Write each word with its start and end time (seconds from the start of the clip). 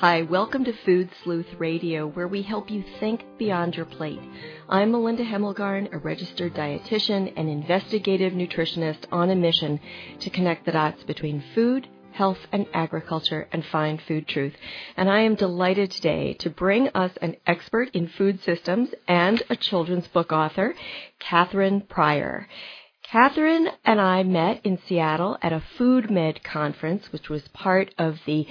Hi, 0.00 0.22
welcome 0.22 0.64
to 0.64 0.72
Food 0.84 1.10
Sleuth 1.24 1.54
Radio, 1.58 2.06
where 2.06 2.28
we 2.28 2.42
help 2.42 2.70
you 2.70 2.84
think 3.00 3.24
beyond 3.36 3.74
your 3.74 3.84
plate. 3.84 4.20
I'm 4.68 4.92
Melinda 4.92 5.24
Hemmelgarn, 5.24 5.92
a 5.92 5.98
registered 5.98 6.54
dietitian 6.54 7.32
and 7.36 7.48
investigative 7.48 8.32
nutritionist 8.32 9.06
on 9.10 9.28
a 9.28 9.34
mission 9.34 9.80
to 10.20 10.30
connect 10.30 10.66
the 10.66 10.70
dots 10.70 11.02
between 11.02 11.42
food, 11.52 11.88
health, 12.12 12.38
and 12.52 12.66
agriculture 12.72 13.48
and 13.50 13.64
find 13.64 14.00
food 14.00 14.28
truth. 14.28 14.54
And 14.96 15.10
I 15.10 15.22
am 15.22 15.34
delighted 15.34 15.90
today 15.90 16.34
to 16.34 16.48
bring 16.48 16.90
us 16.90 17.10
an 17.20 17.34
expert 17.44 17.88
in 17.92 18.06
food 18.06 18.40
systems 18.44 18.90
and 19.08 19.42
a 19.50 19.56
children's 19.56 20.06
book 20.06 20.30
author, 20.30 20.76
Katherine 21.18 21.80
Pryor. 21.80 22.46
Katherine 23.10 23.70
and 23.86 23.98
I 24.02 24.22
met 24.22 24.60
in 24.66 24.78
Seattle 24.86 25.38
at 25.40 25.50
a 25.50 25.62
Food 25.78 26.10
Med 26.10 26.44
conference, 26.44 27.10
which 27.10 27.30
was 27.30 27.48
part 27.48 27.94
of 27.96 28.18
the 28.26 28.46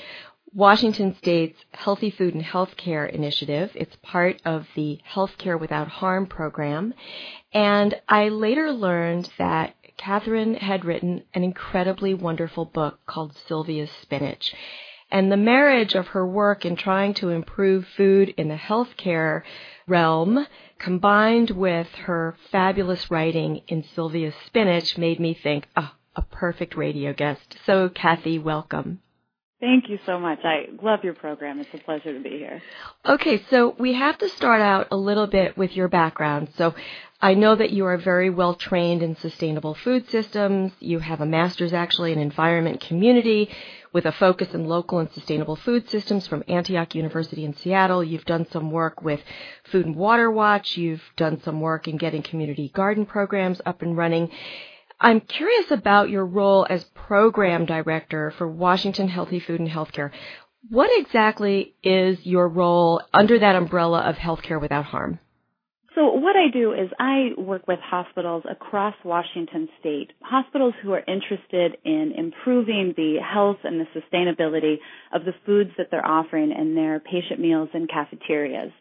Washington 0.54 1.14
State's 1.18 1.60
Healthy 1.74 2.10
Food 2.10 2.34
and 2.34 2.44
Healthcare 2.44 3.10
Initiative. 3.10 3.72
It's 3.76 3.96
part 3.98 4.42
of 4.46 4.66
the 4.76 5.00
Healthcare 5.14 5.60
Without 5.60 5.88
Harm 5.88 6.26
program. 6.26 6.94
And 7.54 7.96
I 8.08 8.30
later 8.30 8.72
learned 8.72 9.30
that 9.38 9.76
Katherine 9.98 10.56
had 10.56 10.86
written 10.86 11.24
an 11.34 11.44
incredibly 11.44 12.14
wonderful 12.14 12.66
book 12.66 13.00
called 13.06 13.36
Sylvia's 13.48 13.92
Spinach. 14.02 14.54
And 15.12 15.32
the 15.32 15.38
marriage 15.38 15.96
of 15.96 16.08
her 16.08 16.26
work 16.26 16.66
in 16.66 16.76
trying 16.76 17.14
to 17.16 17.30
improve 17.30 17.86
food 17.86 18.30
in 18.38 18.48
the 18.48 18.56
healthcare 18.56 19.44
realm 19.86 20.48
combined 20.80 21.52
with 21.52 21.88
her 22.06 22.38
fabulous 22.52 23.12
writing 23.12 23.64
in 23.68 23.84
Sylvia's 23.84 24.36
Spinach 24.46 24.98
made 24.98 25.20
me 25.20 25.34
think, 25.34 25.68
oh, 25.76 25.92
a 26.16 26.22
perfect 26.22 26.76
radio 26.76 27.14
guest. 27.14 27.58
So, 27.66 27.90
Kathy, 27.90 28.40
welcome. 28.40 29.02
Thank 29.60 29.90
you 29.90 29.98
so 30.06 30.20
much. 30.20 30.40
I 30.44 30.68
love 30.84 31.00
your 31.04 31.16
program. 31.16 31.60
It's 31.60 31.74
a 31.74 31.80
pleasure 31.80 32.14
to 32.14 32.20
be 32.22 32.38
here. 32.38 32.62
Okay, 33.04 33.44
so 33.50 33.76
we 33.80 33.94
have 33.94 34.16
to 34.20 34.30
start 34.30 34.62
out 34.62 34.90
a 34.92 34.98
little 34.98 35.26
bit 35.26 35.58
with 35.58 35.76
your 35.76 35.88
background. 35.88 36.50
So 36.58 36.76
I 37.20 37.34
know 37.34 37.56
that 37.56 37.72
you 37.72 37.86
are 37.86 37.98
very 37.98 38.30
well 38.30 38.54
trained 38.54 39.02
in 39.02 39.16
sustainable 39.16 39.74
food 39.74 40.08
systems. 40.12 40.74
You 40.80 41.00
have 41.00 41.22
a 41.22 41.26
master's 41.26 41.74
actually 41.74 42.14
in 42.14 42.20
environment 42.20 42.82
community 42.82 43.50
with 43.92 44.06
a 44.06 44.12
focus 44.12 44.54
in 44.54 44.66
local 44.68 45.00
and 45.00 45.12
sustainable 45.12 45.56
food 45.56 45.90
systems 45.90 46.28
from 46.28 46.44
Antioch 46.48 46.94
University 46.94 47.44
in 47.44 47.56
Seattle. 47.56 48.04
You've 48.04 48.26
done 48.26 48.46
some 48.52 48.70
work 48.70 49.02
with 49.02 49.22
Food 49.72 49.88
and 49.88 49.96
Water 49.96 50.30
Watch. 50.30 50.78
You've 50.78 51.02
done 51.16 51.42
some 51.42 51.62
work 51.62 51.88
in 51.88 51.98
getting 51.98 52.22
community 52.22 52.70
garden 52.76 53.08
programs 53.08 53.60
up 53.66 53.82
and 53.82 53.98
running. 53.98 54.30
I'm 55.00 55.22
curious 55.22 55.70
about 55.70 56.10
your 56.10 56.26
role 56.26 56.66
as 56.68 56.84
program 56.96 57.66
director 57.66 58.34
for 58.38 58.48
Washington 58.48 59.08
Healthy 59.08 59.40
Food 59.42 59.60
and 59.60 59.70
Healthcare. 59.70 60.10
What 60.70 60.90
exactly 61.00 61.76
is 61.84 62.18
your 62.26 62.48
role 62.48 63.02
under 63.14 63.38
that 63.38 63.56
umbrella 63.56 64.00
of 64.02 64.16
healthcare 64.16 64.60
without 64.60 64.86
harm? 64.86 65.20
So 65.94 66.14
what 66.14 66.36
I 66.36 66.50
do 66.52 66.74
is 66.74 66.90
I 67.00 67.30
work 67.38 67.68
with 67.68 67.80
hospitals 67.80 68.44
across 68.50 68.96
Washington 69.04 69.70
state, 69.80 70.12
hospitals 70.22 70.74
who 70.82 70.94
are 70.94 71.04
interested 71.08 71.78
in 71.86 72.14
improving 72.18 72.94
the 72.96 73.18
health 73.22 73.58
and 73.64 73.80
the 73.80 73.88
sustainability 74.00 74.76
of 75.14 75.26
the 75.26 75.34
foods 75.46 75.72
that 75.78 75.88
they're 75.90 76.06
offering 76.06 76.52
in 76.52 76.76
their 76.76 77.00
patient 77.00 77.40
meals 77.40 77.70
and 77.74 77.90
cafeterias. 77.90 78.72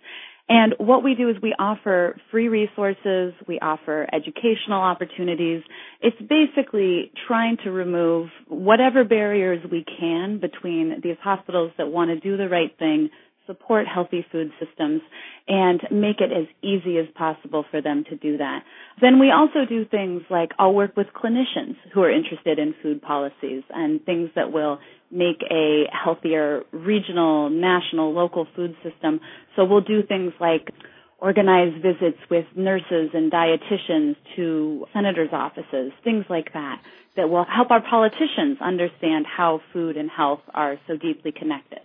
And 0.49 0.75
what 0.79 1.03
we 1.03 1.17
do 1.17 1.29
is 1.29 1.37
we 1.43 1.55
offer 1.59 2.17
free 2.31 2.49
resources, 2.49 3.35
we 3.49 3.59
offer 3.59 4.07
educational 4.13 4.81
opportunities. 4.81 5.63
It's 6.01 6.17
basically 6.21 7.11
trying 7.27 7.57
to 7.65 7.73
remove 7.73 8.29
whatever 8.47 9.03
barriers 9.03 9.61
we 9.71 9.85
can 9.99 10.39
between 10.39 11.01
these 11.03 11.17
hospitals 11.21 11.73
that 11.79 11.89
want 11.89 12.11
to 12.11 12.21
do 12.21 12.37
the 12.37 12.49
right 12.49 12.71
thing, 12.79 13.11
support 13.47 13.87
healthy 13.87 14.25
food 14.31 14.51
systems, 14.59 15.01
and 15.49 15.81
make 15.91 16.21
it 16.21 16.33
as 16.33 16.47
easy 16.63 16.99
as 16.99 17.07
possible 17.15 17.65
for 17.71 17.81
them 17.81 18.05
to 18.11 18.17
do 18.17 18.39
that. 18.39 18.65
Then 19.01 19.19
we 19.19 19.31
also 19.31 19.65
do 19.69 19.85
things 19.85 20.23
like 20.31 20.51
I'll 20.59 20.75
work 20.75 20.97
with 20.97 21.09
clinicians 21.15 21.77
who 21.93 22.03
are 22.03 22.11
interested 22.11 22.59
in 22.59 22.75
food 22.83 23.03
policies 23.03 23.63
and 23.71 24.05
things 24.05 24.31
that 24.35 24.53
will 24.53 24.79
make 25.11 25.43
a 25.51 25.85
healthier 25.93 26.63
regional, 26.73 27.49
national, 27.49 28.13
local 28.13 28.47
food 28.57 28.77
system. 28.83 29.21
So 29.55 29.65
we'll 29.65 29.81
do 29.81 30.03
things 30.03 30.33
like 30.41 30.71
organize 31.19 31.73
visits 31.81 32.19
with 32.31 32.45
nurses 32.55 33.11
and 33.15 33.33
dietitians 33.33 34.17
to 34.37 34.87
senators' 34.93 35.31
offices, 35.33 35.93
things 36.05 36.25
like 36.29 36.53
that, 36.53 36.83
that 37.17 37.31
will 37.31 37.45
help 37.45 37.71
our 37.71 37.81
politicians 37.81 38.59
understand 38.61 39.27
how 39.27 39.61
food 39.73 39.97
and 39.97 40.11
health 40.11 40.41
are 40.53 40.79
so 40.87 40.97
deeply 40.97 41.33
connected. 41.33 41.81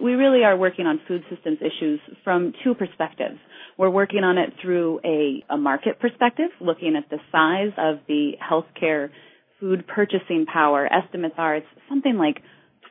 We 0.00 0.12
really 0.12 0.44
are 0.44 0.56
working 0.56 0.86
on 0.86 1.00
food 1.08 1.22
systems 1.34 1.58
issues 1.60 2.00
from 2.22 2.52
two 2.62 2.74
perspectives. 2.74 3.38
We're 3.78 3.90
working 3.90 4.24
on 4.24 4.38
it 4.38 4.54
through 4.62 5.00
a, 5.04 5.44
a 5.50 5.56
market 5.56 5.98
perspective, 6.00 6.50
looking 6.60 6.96
at 6.96 7.08
the 7.10 7.18
size 7.32 7.72
of 7.78 8.00
the 8.06 8.32
healthcare 8.40 9.10
food 9.60 9.86
purchasing 9.86 10.46
power. 10.52 10.86
Estimates 10.86 11.34
are 11.38 11.56
it's 11.56 11.66
something 11.88 12.16
like 12.16 12.42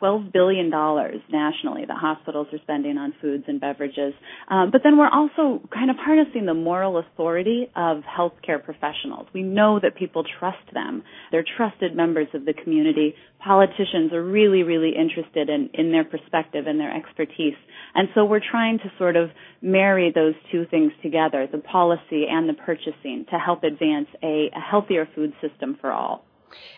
$12 0.01 0.31
billion 0.31 0.69
nationally 0.69 1.85
that 1.87 1.97
hospitals 1.97 2.47
are 2.51 2.59
spending 2.63 2.97
on 2.97 3.13
foods 3.21 3.43
and 3.47 3.59
beverages. 3.59 4.13
Um, 4.49 4.69
but 4.71 4.81
then 4.83 4.97
we're 4.97 5.09
also 5.09 5.61
kind 5.73 5.89
of 5.89 5.97
harnessing 5.97 6.45
the 6.45 6.53
moral 6.53 6.97
authority 6.97 7.69
of 7.75 8.03
healthcare 8.03 8.63
professionals. 8.63 9.27
We 9.33 9.43
know 9.43 9.79
that 9.81 9.95
people 9.95 10.23
trust 10.39 10.73
them. 10.73 11.03
They're 11.31 11.45
trusted 11.57 11.95
members 11.95 12.27
of 12.33 12.45
the 12.45 12.53
community. 12.53 13.15
Politicians 13.43 14.11
are 14.13 14.23
really, 14.23 14.63
really 14.63 14.93
interested 14.95 15.49
in, 15.49 15.69
in 15.73 15.91
their 15.91 16.03
perspective 16.03 16.65
and 16.67 16.79
their 16.79 16.95
expertise. 16.95 17.55
And 17.93 18.09
so 18.15 18.25
we're 18.25 18.39
trying 18.39 18.79
to 18.79 18.91
sort 18.97 19.15
of 19.15 19.29
marry 19.61 20.11
those 20.13 20.35
two 20.51 20.65
things 20.69 20.91
together, 21.01 21.47
the 21.51 21.59
policy 21.59 22.25
and 22.29 22.49
the 22.49 22.53
purchasing, 22.53 23.25
to 23.31 23.37
help 23.37 23.63
advance 23.63 24.07
a, 24.23 24.49
a 24.55 24.59
healthier 24.59 25.07
food 25.15 25.33
system 25.41 25.77
for 25.79 25.91
all. 25.91 26.25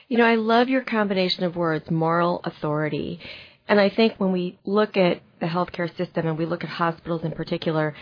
You 0.07 0.17
know, 0.17 0.25
I 0.25 0.35
love 0.35 0.69
your 0.69 0.83
combination 0.83 1.43
of 1.43 1.55
words, 1.55 1.89
moral 1.91 2.41
authority. 2.43 3.19
And 3.67 3.79
I 3.79 3.89
think 3.89 4.15
when 4.17 4.31
we 4.31 4.57
look 4.65 4.95
at 4.95 5.21
the 5.39 5.47
healthcare 5.47 5.95
system 5.97 6.27
and 6.27 6.37
we 6.37 6.45
look 6.45 6.63
at 6.63 6.69
hospitals 6.69 7.23
in 7.23 7.31
particular, 7.31 7.93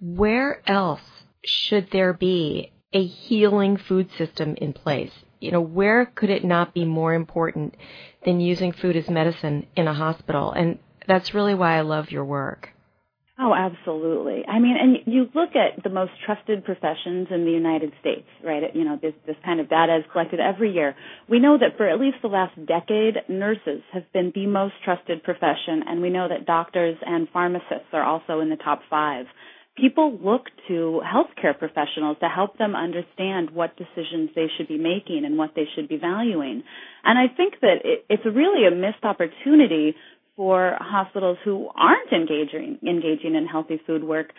where 0.00 0.60
else 0.66 1.00
should 1.44 1.90
there 1.90 2.12
be 2.12 2.72
a 2.92 3.04
healing 3.04 3.76
food 3.76 4.10
system 4.18 4.54
in 4.56 4.72
place? 4.72 5.12
You 5.40 5.52
know, 5.52 5.60
where 5.60 6.06
could 6.06 6.30
it 6.30 6.44
not 6.44 6.74
be 6.74 6.84
more 6.84 7.14
important 7.14 7.76
than 8.24 8.40
using 8.40 8.72
food 8.72 8.96
as 8.96 9.08
medicine 9.08 9.66
in 9.76 9.88
a 9.88 9.94
hospital? 9.94 10.52
And 10.52 10.78
that's 11.06 11.34
really 11.34 11.54
why 11.54 11.76
I 11.76 11.80
love 11.82 12.10
your 12.10 12.24
work. 12.24 12.71
Oh, 13.38 13.54
absolutely. 13.54 14.44
I 14.46 14.58
mean, 14.58 14.76
and 14.78 14.98
you 15.12 15.26
look 15.34 15.56
at 15.56 15.82
the 15.82 15.88
most 15.88 16.12
trusted 16.26 16.64
professions 16.64 17.28
in 17.30 17.46
the 17.46 17.50
United 17.50 17.92
States, 17.98 18.28
right? 18.44 18.62
You 18.74 18.84
know, 18.84 18.98
this, 19.00 19.14
this 19.26 19.36
kind 19.42 19.58
of 19.58 19.70
data 19.70 19.96
is 19.96 20.04
collected 20.12 20.38
every 20.38 20.70
year. 20.72 20.94
We 21.30 21.38
know 21.38 21.56
that 21.58 21.78
for 21.78 21.88
at 21.88 21.98
least 21.98 22.18
the 22.20 22.28
last 22.28 22.54
decade, 22.66 23.16
nurses 23.30 23.80
have 23.94 24.04
been 24.12 24.32
the 24.34 24.46
most 24.46 24.74
trusted 24.84 25.22
profession, 25.22 25.82
and 25.88 26.02
we 26.02 26.10
know 26.10 26.28
that 26.28 26.44
doctors 26.44 26.98
and 27.04 27.26
pharmacists 27.32 27.88
are 27.94 28.04
also 28.04 28.40
in 28.40 28.50
the 28.50 28.56
top 28.56 28.82
five. 28.90 29.24
People 29.78 30.18
look 30.22 30.48
to 30.68 31.00
healthcare 31.00 31.58
professionals 31.58 32.18
to 32.20 32.28
help 32.28 32.58
them 32.58 32.76
understand 32.76 33.50
what 33.52 33.74
decisions 33.78 34.28
they 34.34 34.48
should 34.58 34.68
be 34.68 34.76
making 34.76 35.22
and 35.24 35.38
what 35.38 35.52
they 35.56 35.64
should 35.74 35.88
be 35.88 35.96
valuing. 35.96 36.62
And 37.02 37.18
I 37.18 37.34
think 37.34 37.54
that 37.62 37.76
it, 37.82 38.04
it's 38.10 38.24
really 38.26 38.66
a 38.66 38.70
missed 38.70 39.02
opportunity 39.02 39.94
for 40.42 40.76
hospitals 40.80 41.38
who 41.44 41.68
aren't 41.76 42.12
engaging 42.12 42.76
engaging 42.84 43.36
in 43.36 43.46
healthy 43.46 43.80
food 43.86 44.02
work 44.02 44.32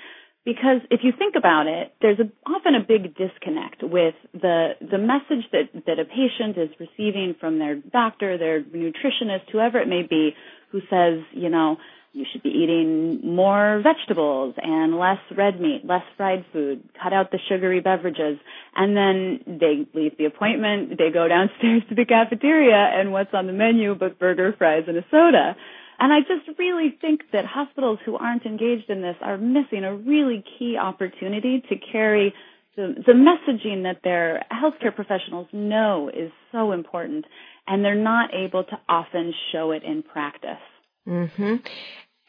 because 0.44 0.82
if 0.92 1.00
you 1.02 1.14
think 1.18 1.36
about 1.38 1.68
it, 1.68 1.94
there's 2.02 2.20
a, 2.20 2.30
often 2.46 2.76
a 2.76 2.84
big 2.86 3.16
disconnect 3.16 3.82
with 3.82 4.16
the 4.34 4.72
the 4.82 4.98
message 4.98 5.46
that 5.54 5.70
that 5.88 6.00
a 6.00 6.04
patient 6.04 6.58
is 6.58 6.70
receiving 6.78 7.36
from 7.40 7.58
their 7.58 7.76
doctor, 7.76 8.38
their 8.38 8.62
nutritionist, 8.62 9.50
whoever 9.50 9.80
it 9.80 9.88
may 9.88 10.04
be, 10.04 10.36
who 10.72 10.82
says, 10.90 11.24
you 11.32 11.48
know, 11.48 11.78
you 12.12 12.26
should 12.30 12.44
be 12.44 12.50
eating 12.50 13.22
more 13.26 13.82
vegetables 13.82 14.56
and 14.58 15.00
less 15.00 15.20
red 15.38 15.62
meat, 15.62 15.86
less 15.86 16.04
fried 16.18 16.44
food, 16.52 16.84
cut 17.02 17.14
out 17.14 17.32
the 17.32 17.40
sugary 17.48 17.80
beverages, 17.80 18.38
and 18.76 18.98
then 18.98 19.40
they 19.48 19.88
leave 19.98 20.18
the 20.18 20.26
appointment, 20.26 20.98
they 20.98 21.10
go 21.10 21.30
downstairs 21.30 21.84
to 21.90 21.96
the 21.96 22.04
cafeteria, 22.04 23.00
and 23.00 23.14
what's 23.14 23.34
on 23.34 23.48
the 23.48 23.54
menu 23.54 23.96
but 23.96 24.20
burger, 24.20 24.54
fries, 24.58 24.84
and 24.90 24.98
a 24.98 25.06
soda. 25.10 25.56
And 26.00 26.12
I 26.12 26.20
just 26.22 26.58
really 26.60 26.98
think 27.02 27.22
that 27.32 27.46
hospitals 27.46 28.00
who 28.06 28.16
aren't 28.16 28.46
engaged 28.46 28.90
in 28.90 29.02
this 29.02 29.16
are 29.22 29.38
missing 29.38 29.84
a 29.84 29.96
really 29.96 30.44
key 30.58 30.78
opportunity 30.78 31.62
to 31.70 31.76
carry 31.92 32.34
the, 32.76 32.96
the 33.06 33.14
messaging 33.14 33.84
that 33.84 34.00
their 34.04 34.44
healthcare 34.52 34.94
professionals 34.96 35.48
know 35.54 36.10
is 36.14 36.32
so 36.52 36.72
important. 36.72 37.26
and 37.66 37.84
they're 37.86 37.96
not 37.96 38.34
able 38.34 38.64
to 38.66 38.78
often 38.90 39.34
show 39.54 39.72
it 39.72 39.84
in 39.84 40.04
practice. 40.04 40.60
Mhm. 41.08 41.66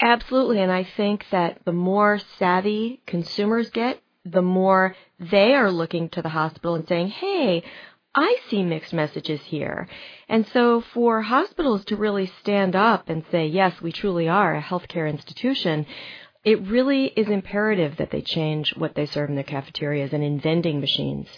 Absolutely, 0.00 0.60
and 0.60 0.70
I 0.70 0.84
think 0.84 1.26
that 1.30 1.64
the 1.64 1.72
more 1.72 2.18
savvy 2.38 3.00
consumers 3.06 3.70
get, 3.70 4.00
the 4.24 4.42
more 4.42 4.94
they 5.18 5.54
are 5.54 5.70
looking 5.72 6.08
to 6.10 6.22
the 6.22 6.28
hospital 6.28 6.76
and 6.76 6.86
saying, 6.86 7.08
"Hey, 7.08 7.64
I 8.14 8.36
see 8.48 8.62
mixed 8.62 8.92
messages 8.92 9.40
here. 9.42 9.88
And 10.28 10.46
so 10.46 10.80
for 10.80 11.22
hospitals 11.22 11.84
to 11.86 11.96
really 11.96 12.30
stand 12.40 12.76
up 12.76 13.08
and 13.08 13.24
say, 13.30 13.46
yes, 13.46 13.80
we 13.82 13.92
truly 13.92 14.28
are 14.28 14.54
a 14.54 14.62
healthcare 14.62 15.10
institution, 15.10 15.86
it 16.44 16.60
really 16.62 17.06
is 17.06 17.28
imperative 17.28 17.96
that 17.96 18.10
they 18.10 18.20
change 18.20 18.76
what 18.76 18.94
they 18.94 19.06
serve 19.06 19.30
in 19.30 19.34
their 19.34 19.44
cafeterias 19.44 20.12
and 20.12 20.22
in 20.22 20.38
vending 20.38 20.80
machines. 20.80 21.28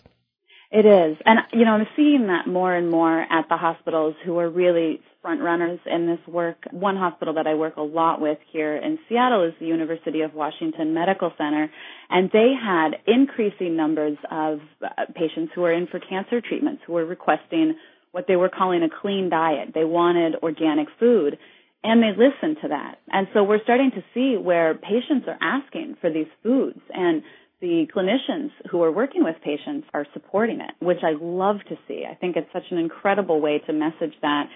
It 0.71 0.85
is. 0.85 1.17
And, 1.25 1.41
you 1.53 1.65
know, 1.65 1.73
I'm 1.73 1.87
seeing 1.95 2.27
that 2.27 2.47
more 2.49 2.75
and 2.75 2.91
more 2.91 3.21
at 3.21 3.49
the 3.49 3.57
hospitals 3.57 4.15
who 4.25 4.39
are 4.39 4.51
really 4.51 5.01
front 5.23 5.41
runners 5.41 5.79
in 5.87 6.07
this 6.07 6.19
work. 6.27 6.57
One 6.71 6.97
hospital 6.97 7.35
that 7.35 7.47
I 7.47 7.55
work 7.55 7.77
a 7.77 7.83
lot 7.83 8.21
with 8.21 8.39
here 8.53 8.77
in 8.77 8.99
Seattle 9.09 9.45
is 9.45 9.55
the 9.61 9.67
University 9.67 10.23
of 10.23 10.35
Washington 10.35 10.93
Medical 10.93 11.33
Center, 11.39 11.71
and 12.11 12.31
they 12.33 12.53
had 12.61 12.97
increasing 13.07 13.77
numbers 13.77 14.19
of 14.31 14.61
uh, 14.83 14.89
patients 15.15 15.53
who 15.55 15.63
were 15.63 15.73
in 15.73 15.87
for 15.87 16.01
cancer 16.01 16.41
treatments 16.41 16.83
who 16.87 16.95
were 16.95 17.05
requesting 17.05 17.77
what 18.13 18.27
they 18.27 18.37
were 18.37 18.49
calling 18.49 18.83
a 18.83 18.89
clean 18.89 19.29
diet. 19.31 19.71
They 19.75 19.85
wanted 19.85 20.37
organic 20.43 20.89
food. 20.99 21.39
And 21.85 22.03
they 22.03 22.11
listened 22.11 22.57
to 22.63 22.69
that. 22.69 22.99
And 23.13 23.29
so 23.33 23.45
we're 23.45 23.63
starting 23.63 23.93
to 23.93 24.03
see 24.13 24.37
where 24.37 24.75
patients 24.75 25.29
are 25.29 25.39
asking 25.41 25.97
for 26.01 26.11
these 26.11 26.27
foods 26.43 26.81
and 26.93 27.23
the 27.61 27.87
clinicians 27.95 28.51
who 28.71 28.83
are 28.83 28.93
working 28.93 29.25
with 29.25 29.37
patients 29.43 29.87
are 29.95 30.07
supporting 30.13 30.61
it, 30.61 30.73
which 30.85 31.03
I 31.03 31.13
love 31.21 31.57
to 31.69 31.77
see. 31.89 32.05
I 32.11 32.15
think 32.15 32.37
it's 32.37 32.53
such 32.53 32.71
an 32.71 32.79
incredible 32.79 33.41
way 33.41 33.61
to 33.67 33.73
message 33.73 34.15
that 34.23 34.49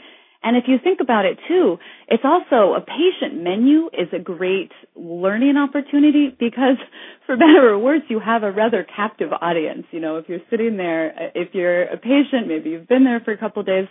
and 0.43 0.57
if 0.57 0.65
you 0.67 0.77
think 0.83 1.01
about 1.01 1.27
it 1.27 1.39
too, 1.49 1.77
it's 2.09 2.25
also 2.25 2.75
a 2.75 2.81
patient 2.81 3.43
menu 3.43 3.89
is 3.89 4.09
a 4.13 4.19
great 4.19 4.73
learning 4.97 5.57
opportunity 5.59 6.35
because 6.39 6.77
for 7.27 7.37
better 7.37 7.69
or 7.69 7.79
worse, 7.79 8.03
you 8.09 8.21
have 8.21 8.43
a 8.43 8.51
rather 8.51 8.87
captive 8.97 9.31
audience. 9.39 9.85
You 9.91 10.01
know, 10.01 10.17
if 10.17 10.29
you're 10.29 10.41
sitting 10.49 10.77
there, 10.79 11.31
if 11.35 11.55
you're 11.55 11.83
a 11.83 11.99
patient, 11.99 12.49
maybe 12.49 12.71
you've 12.71 12.89
been 12.89 13.05
there 13.05 13.21
for 13.21 13.33
a 13.33 13.39
couple 13.39 13.61
of 13.61 13.67
days, 13.67 13.87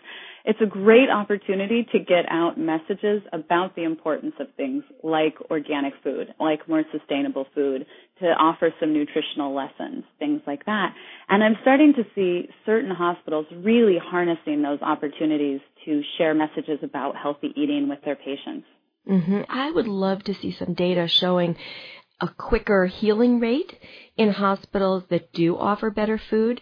it's 0.45 0.59
a 0.61 0.65
great 0.65 1.09
opportunity 1.09 1.85
to 1.91 1.99
get 1.99 2.25
out 2.29 2.57
messages 2.57 3.21
about 3.33 3.75
the 3.75 3.83
importance 3.83 4.33
of 4.39 4.47
things 4.55 4.83
like 5.03 5.35
organic 5.51 5.93
food, 6.03 6.33
like 6.39 6.67
more 6.67 6.83
sustainable 6.91 7.45
food, 7.53 7.85
to 8.19 8.25
offer 8.25 8.73
some 8.79 8.93
nutritional 8.93 9.55
lessons, 9.55 10.03
things 10.17 10.41
like 10.47 10.65
that. 10.65 10.93
And 11.29 11.43
I'm 11.43 11.55
starting 11.61 11.93
to 11.93 12.03
see 12.15 12.49
certain 12.65 12.91
hospitals 12.91 13.45
really 13.51 13.97
harnessing 14.01 14.61
those 14.61 14.81
opportunities 14.81 15.61
to 15.85 16.01
share 16.17 16.33
messages 16.33 16.79
about 16.83 17.15
healthy 17.15 17.53
eating 17.55 17.87
with 17.89 17.99
their 18.03 18.15
patients. 18.15 18.65
Mm-hmm. 19.09 19.41
I 19.49 19.71
would 19.71 19.87
love 19.87 20.23
to 20.25 20.33
see 20.33 20.55
some 20.57 20.73
data 20.73 21.07
showing 21.07 21.55
a 22.21 22.27
quicker 22.27 22.85
healing 22.85 23.39
rate 23.39 23.73
in 24.17 24.29
hospitals 24.29 25.03
that 25.09 25.31
do 25.31 25.57
offer 25.57 25.89
better 25.89 26.21
food, 26.29 26.61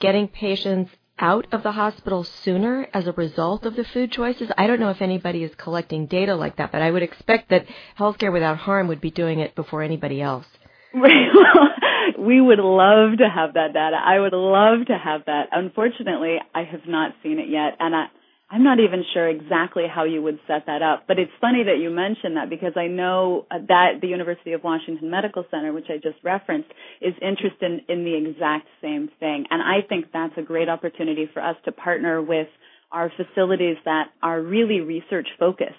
getting 0.00 0.28
patients 0.28 0.90
out 1.18 1.46
of 1.52 1.62
the 1.62 1.72
hospital 1.72 2.24
sooner 2.24 2.88
as 2.92 3.06
a 3.06 3.12
result 3.12 3.64
of 3.64 3.76
the 3.76 3.84
food 3.84 4.10
choices. 4.10 4.50
I 4.58 4.66
don't 4.66 4.80
know 4.80 4.90
if 4.90 5.00
anybody 5.00 5.44
is 5.44 5.54
collecting 5.56 6.06
data 6.06 6.34
like 6.34 6.56
that, 6.56 6.72
but 6.72 6.82
I 6.82 6.90
would 6.90 7.02
expect 7.02 7.50
that 7.50 7.66
Healthcare 7.98 8.32
Without 8.32 8.58
Harm 8.58 8.88
would 8.88 9.00
be 9.00 9.10
doing 9.10 9.38
it 9.38 9.54
before 9.54 9.82
anybody 9.82 10.20
else. 10.20 10.46
we 10.94 12.40
would 12.40 12.58
love 12.58 13.18
to 13.18 13.28
have 13.28 13.54
that 13.54 13.72
data. 13.72 13.96
I 14.02 14.18
would 14.18 14.32
love 14.32 14.86
to 14.86 14.98
have 14.98 15.22
that. 15.26 15.48
Unfortunately, 15.52 16.36
I 16.54 16.64
have 16.64 16.86
not 16.86 17.12
seen 17.22 17.38
it 17.38 17.48
yet, 17.48 17.76
and 17.78 17.94
I, 17.94 18.06
I'm 18.50 18.62
not 18.62 18.78
even 18.78 19.04
sure 19.12 19.28
exactly 19.28 19.84
how 19.92 20.04
you 20.04 20.22
would 20.22 20.38
set 20.46 20.66
that 20.66 20.82
up, 20.82 21.04
but 21.08 21.18
it's 21.18 21.32
funny 21.40 21.64
that 21.64 21.78
you 21.80 21.90
mentioned 21.90 22.36
that 22.36 22.50
because 22.50 22.74
I 22.76 22.86
know 22.86 23.46
uh, 23.50 23.58
that 23.68 24.00
the 24.00 24.06
University 24.08 24.52
of 24.52 24.62
Washington 24.62 25.10
Medical 25.10 25.44
Center, 25.50 25.72
which 25.72 25.86
I 25.88 25.96
just 25.96 26.22
referenced, 26.22 26.68
is 27.00 27.14
interested 27.22 27.62
in, 27.62 27.80
in 27.88 28.04
the 28.04 28.14
exact 28.14 28.66
same 28.82 29.10
thing. 29.18 29.46
And 29.50 29.62
I 29.62 29.86
think 29.88 30.06
that's 30.12 30.34
a 30.36 30.42
great 30.42 30.68
opportunity 30.68 31.28
for 31.32 31.42
us 31.42 31.56
to 31.64 31.72
partner 31.72 32.20
with 32.20 32.48
our 32.92 33.10
facilities 33.16 33.76
that 33.86 34.08
are 34.22 34.40
really 34.40 34.80
research 34.80 35.28
focused. 35.38 35.74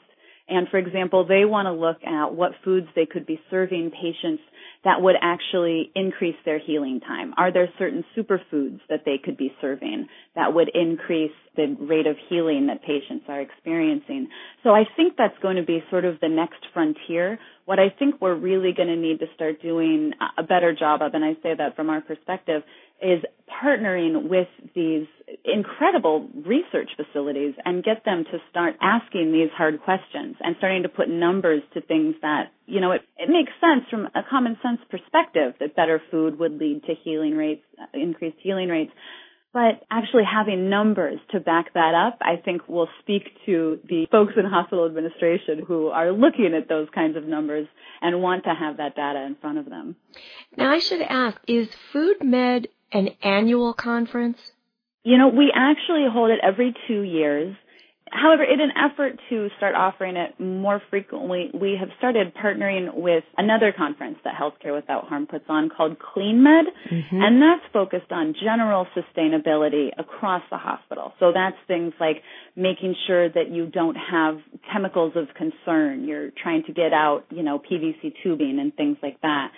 And 0.48 0.68
for 0.70 0.78
example, 0.78 1.26
they 1.26 1.46
want 1.46 1.68
to 1.68 1.72
look 1.72 2.04
at 2.04 2.34
what 2.34 2.52
foods 2.64 2.88
they 2.96 3.06
could 3.06 3.26
be 3.26 3.40
serving 3.50 3.92
patients 3.92 4.44
that 4.86 5.02
would 5.02 5.16
actually 5.22 5.92
increase 5.96 6.36
their 6.46 6.60
healing 6.60 7.02
time? 7.02 7.34
Are 7.38 7.52
there 7.52 7.68
certain 7.78 8.06
superfoods 8.16 8.80
that 8.88 9.02
they 9.04 9.18
could 9.22 9.36
be 9.36 9.52
serving 9.60 10.08
that 10.36 10.54
would 10.54 10.70
increase 10.74 11.32
the 11.56 11.76
rate 11.80 12.08
of 12.08 12.16
healing 12.30 12.68
that 12.68 12.82
patients 12.84 13.26
are 13.28 13.42
experiencing? 13.42 14.30
So 14.64 14.70
I 14.70 14.84
think 14.96 15.16
that's 15.18 15.38
going 15.42 15.58
to 15.58 15.64
be 15.64 15.84
sort 15.90 16.06
of 16.06 16.20
the 16.22 16.30
next 16.30 16.60
frontier. 16.72 17.40
What 17.66 17.80
I 17.80 17.90
think 17.90 18.22
we're 18.22 18.36
really 18.36 18.74
going 18.74 18.90
to 18.90 18.96
need 18.96 19.20
to 19.20 19.26
start 19.34 19.62
doing 19.62 20.12
a 20.38 20.44
better 20.44 20.74
job 20.74 21.02
of, 21.02 21.16
and 21.16 21.26
I 21.26 21.34
say 21.42 21.56
that 21.58 21.76
from 21.76 21.90
our 21.90 22.02
perspective, 22.02 22.62
is 23.02 23.22
partnering 23.64 24.28
with 24.30 24.48
these 24.74 25.08
incredible 25.44 26.28
research 26.46 26.90
facilities 26.96 27.54
and 27.64 27.84
get 27.84 28.04
them 28.06 28.24
to 28.32 28.38
start 28.50 28.76
asking 28.82 29.32
these 29.32 29.50
hard 29.56 29.82
questions 29.82 30.36
and 30.40 30.56
starting 30.58 30.84
to 30.84 30.90
put 30.90 31.10
numbers 31.10 31.62
to 31.74 31.82
things 31.82 32.16
that, 32.22 32.52
you 32.66 32.80
know, 32.82 32.92
it, 32.92 33.02
it 33.18 33.30
makes 33.30 33.52
sense 33.62 33.86
from 33.90 34.06
a 34.16 34.22
common 34.30 34.58
sense 34.62 34.80
perspective 34.90 35.54
that 35.60 35.76
better 35.76 36.02
food 36.12 36.40
would 36.40 36.58
lead 36.58 36.84
to 36.84 36.94
healing 37.04 37.36
rates, 37.36 37.64
increased 37.94 38.38
healing 38.42 38.70
rates. 38.70 38.92
But 39.54 39.86
actually 39.90 40.24
having 40.26 40.70
numbers 40.70 41.18
to 41.32 41.40
back 41.40 41.74
that 41.76 41.94
up, 41.96 42.20
I 42.22 42.42
think 42.44 42.68
will 42.68 42.90
speak 43.00 43.24
to 43.46 43.80
the 43.88 44.06
folks 44.12 44.34
in 44.36 44.44
hospital 44.44 44.86
administration 44.86 45.64
who 45.66 45.88
are 45.88 46.12
looking 46.12 46.54
at 46.54 46.68
those 46.68 46.90
kinds 46.94 47.16
of 47.16 47.24
numbers 47.24 47.66
and 48.02 48.22
want 48.22 48.44
to 48.44 48.54
have 48.54 48.78
that 48.78 48.98
data 48.98 49.24
in 49.24 49.36
front 49.40 49.60
of 49.60 49.70
them. 49.70 49.96
Now 50.58 50.72
I 50.74 50.80
should 50.80 51.02
ask, 51.02 51.38
is 51.48 51.70
Food 51.94 52.18
Med 52.22 52.68
an 52.96 53.10
annual 53.22 53.74
conference? 53.74 54.38
You 55.04 55.18
know, 55.18 55.28
we 55.28 55.52
actually 55.54 56.06
hold 56.12 56.32
it 56.32 56.40
every 56.42 56.74
two 56.88 57.02
years. 57.02 57.56
However, 58.12 58.44
in 58.44 58.62
an 58.62 58.72
effort 58.78 59.20
to 59.30 59.50
start 59.58 59.76
offering 59.76 60.16
it 60.16 60.40
more 60.40 60.82
frequently, 60.90 61.50
we 61.54 61.76
have 61.78 61.90
started 61.98 62.34
partnering 62.34 62.94
with 62.94 63.24
another 63.38 63.74
conference 63.76 64.18
that 64.24 64.36
Healthcare 64.36 64.74
Without 64.74 65.08
Harm 65.08 65.28
puts 65.28 65.46
on 65.50 65.70
called 65.70 65.98
CleanMed, 66.00 66.66
mm-hmm. 66.90 67.22
and 67.22 67.42
that's 67.42 67.64
focused 67.74 68.12
on 68.12 68.34
general 68.42 68.88
sustainability 68.96 69.90
across 69.98 70.44
the 70.50 70.58
hospital. 70.58 71.14
So 71.20 71.32
that's 71.34 71.58
things 71.68 71.94
like 72.00 72.22
making 72.56 72.96
sure 73.06 73.28
that 73.28 73.50
you 73.52 73.66
don't 73.66 73.96
have 73.96 74.38
chemicals 74.72 75.14
of 75.16 75.28
concern. 75.36 76.06
You're 76.06 76.30
trying 76.42 76.64
to 76.68 76.74
get 76.74 76.94
out, 76.94 77.26
you 77.32 77.44
know, 77.44 77.60
PVC 77.60 78.14
tubing 78.24 78.60
and 78.60 78.74
things 78.76 78.98
like 79.04 79.20
that. 79.22 79.52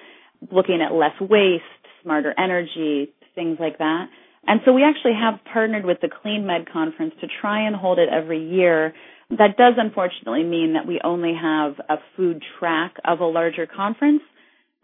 Looking 0.51 0.82
at 0.82 0.96
less 0.96 1.20
waste, 1.20 1.63
smarter 2.01 2.34
energy, 2.38 3.13
things 3.38 3.58
like 3.62 3.77
that. 3.77 4.08
And 4.48 4.62
so 4.65 4.74
we 4.74 4.84
actually 4.84 5.13
have 5.13 5.39
partnered 5.53 5.86
with 5.86 6.00
the 6.01 6.10
Clean 6.10 6.46
Med 6.46 6.70
conference 6.72 7.13
to 7.22 7.27
try 7.41 7.67
and 7.67 7.75
hold 7.75 8.00
it 8.00 8.10
every 8.10 8.44
year. 8.44 8.94
That 9.29 9.58
does 9.58 9.75
unfortunately 9.77 10.44
mean 10.44 10.74
that 10.74 10.88
we 10.88 11.00
only 11.03 11.34
have 11.39 11.74
a 11.89 11.98
food 12.15 12.41
track 12.60 12.96
of 13.06 13.20
a 13.20 13.25
larger 13.25 13.67
conference, 13.67 14.22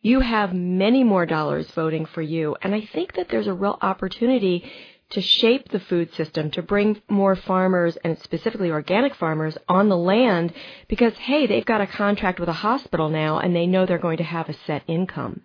you 0.00 0.20
have 0.20 0.54
many 0.54 1.04
more 1.04 1.26
dollars 1.26 1.70
voting 1.70 2.06
for 2.06 2.22
you. 2.22 2.56
And 2.62 2.74
I 2.74 2.82
think 2.92 3.14
that 3.14 3.28
there's 3.28 3.46
a 3.46 3.54
real 3.54 3.78
opportunity 3.80 4.70
to 5.10 5.20
shape 5.20 5.68
the 5.68 5.80
food 5.80 6.12
system, 6.14 6.50
to 6.50 6.62
bring 6.62 7.00
more 7.08 7.36
farmers 7.36 7.96
and 8.04 8.18
specifically 8.18 8.70
organic 8.70 9.14
farmers 9.14 9.56
on 9.68 9.88
the 9.88 9.96
land 9.96 10.52
because, 10.88 11.14
hey, 11.14 11.46
they've 11.46 11.64
got 11.64 11.80
a 11.80 11.86
contract 11.86 12.40
with 12.40 12.48
a 12.48 12.54
hospital 12.54 13.08
now 13.08 13.38
and 13.38 13.54
they 13.54 13.66
know 13.66 13.86
they're 13.86 13.98
going 13.98 14.16
to 14.16 14.24
have 14.24 14.48
a 14.48 14.56
set 14.66 14.82
income. 14.86 15.42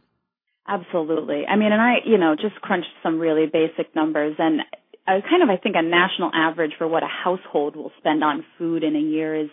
Absolutely. 0.70 1.46
I 1.48 1.56
mean, 1.56 1.72
and 1.72 1.82
I, 1.82 1.96
you 2.06 2.20
know, 2.20 2.36
just 2.36 2.56
crunched 2.62 2.94
some 3.02 3.20
really 3.20 3.48
basic 3.48 3.96
numbers 3.96 4.36
and 4.38 4.62
I 5.08 5.22
kind 5.22 5.42
of, 5.42 5.50
I 5.50 5.58
think 5.58 5.76
a 5.76 5.82
national 5.82 6.30
average 6.34 6.74
for 6.78 6.88
what 6.88 7.02
a 7.02 7.08
household 7.08 7.76
will 7.76 7.92
spend 7.98 8.24
on 8.24 8.46
food 8.60 8.84
in 8.84 8.96
a 8.96 9.00
year 9.00 9.36
is 9.36 9.50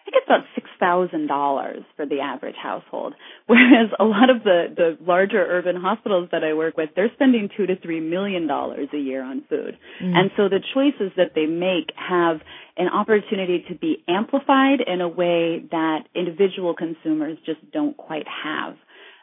I 0.00 0.04
think 0.04 0.14
it's 0.16 0.26
about 0.26 0.44
six 0.54 0.70
thousand 0.78 1.26
dollars 1.26 1.82
for 1.94 2.06
the 2.06 2.20
average 2.20 2.54
household. 2.60 3.14
Whereas 3.46 3.90
a 3.98 4.04
lot 4.04 4.30
of 4.30 4.44
the 4.44 4.72
the 4.74 4.98
larger 5.04 5.44
urban 5.44 5.76
hospitals 5.76 6.28
that 6.32 6.42
I 6.42 6.54
work 6.54 6.76
with, 6.76 6.90
they're 6.96 7.10
spending 7.14 7.50
two 7.54 7.66
to 7.66 7.76
three 7.76 8.00
million 8.00 8.46
dollars 8.46 8.88
a 8.94 8.98
year 8.98 9.22
on 9.22 9.42
food. 9.48 9.76
Mm. 10.02 10.16
And 10.16 10.30
so 10.36 10.48
the 10.48 10.60
choices 10.74 11.12
that 11.16 11.32
they 11.34 11.46
make 11.46 11.92
have 11.96 12.40
an 12.76 12.88
opportunity 12.88 13.64
to 13.68 13.74
be 13.74 14.02
amplified 14.08 14.80
in 14.86 15.00
a 15.00 15.08
way 15.08 15.64
that 15.70 16.04
individual 16.14 16.74
consumers 16.74 17.36
just 17.44 17.60
don't 17.72 17.96
quite 17.96 18.26
have. 18.26 18.76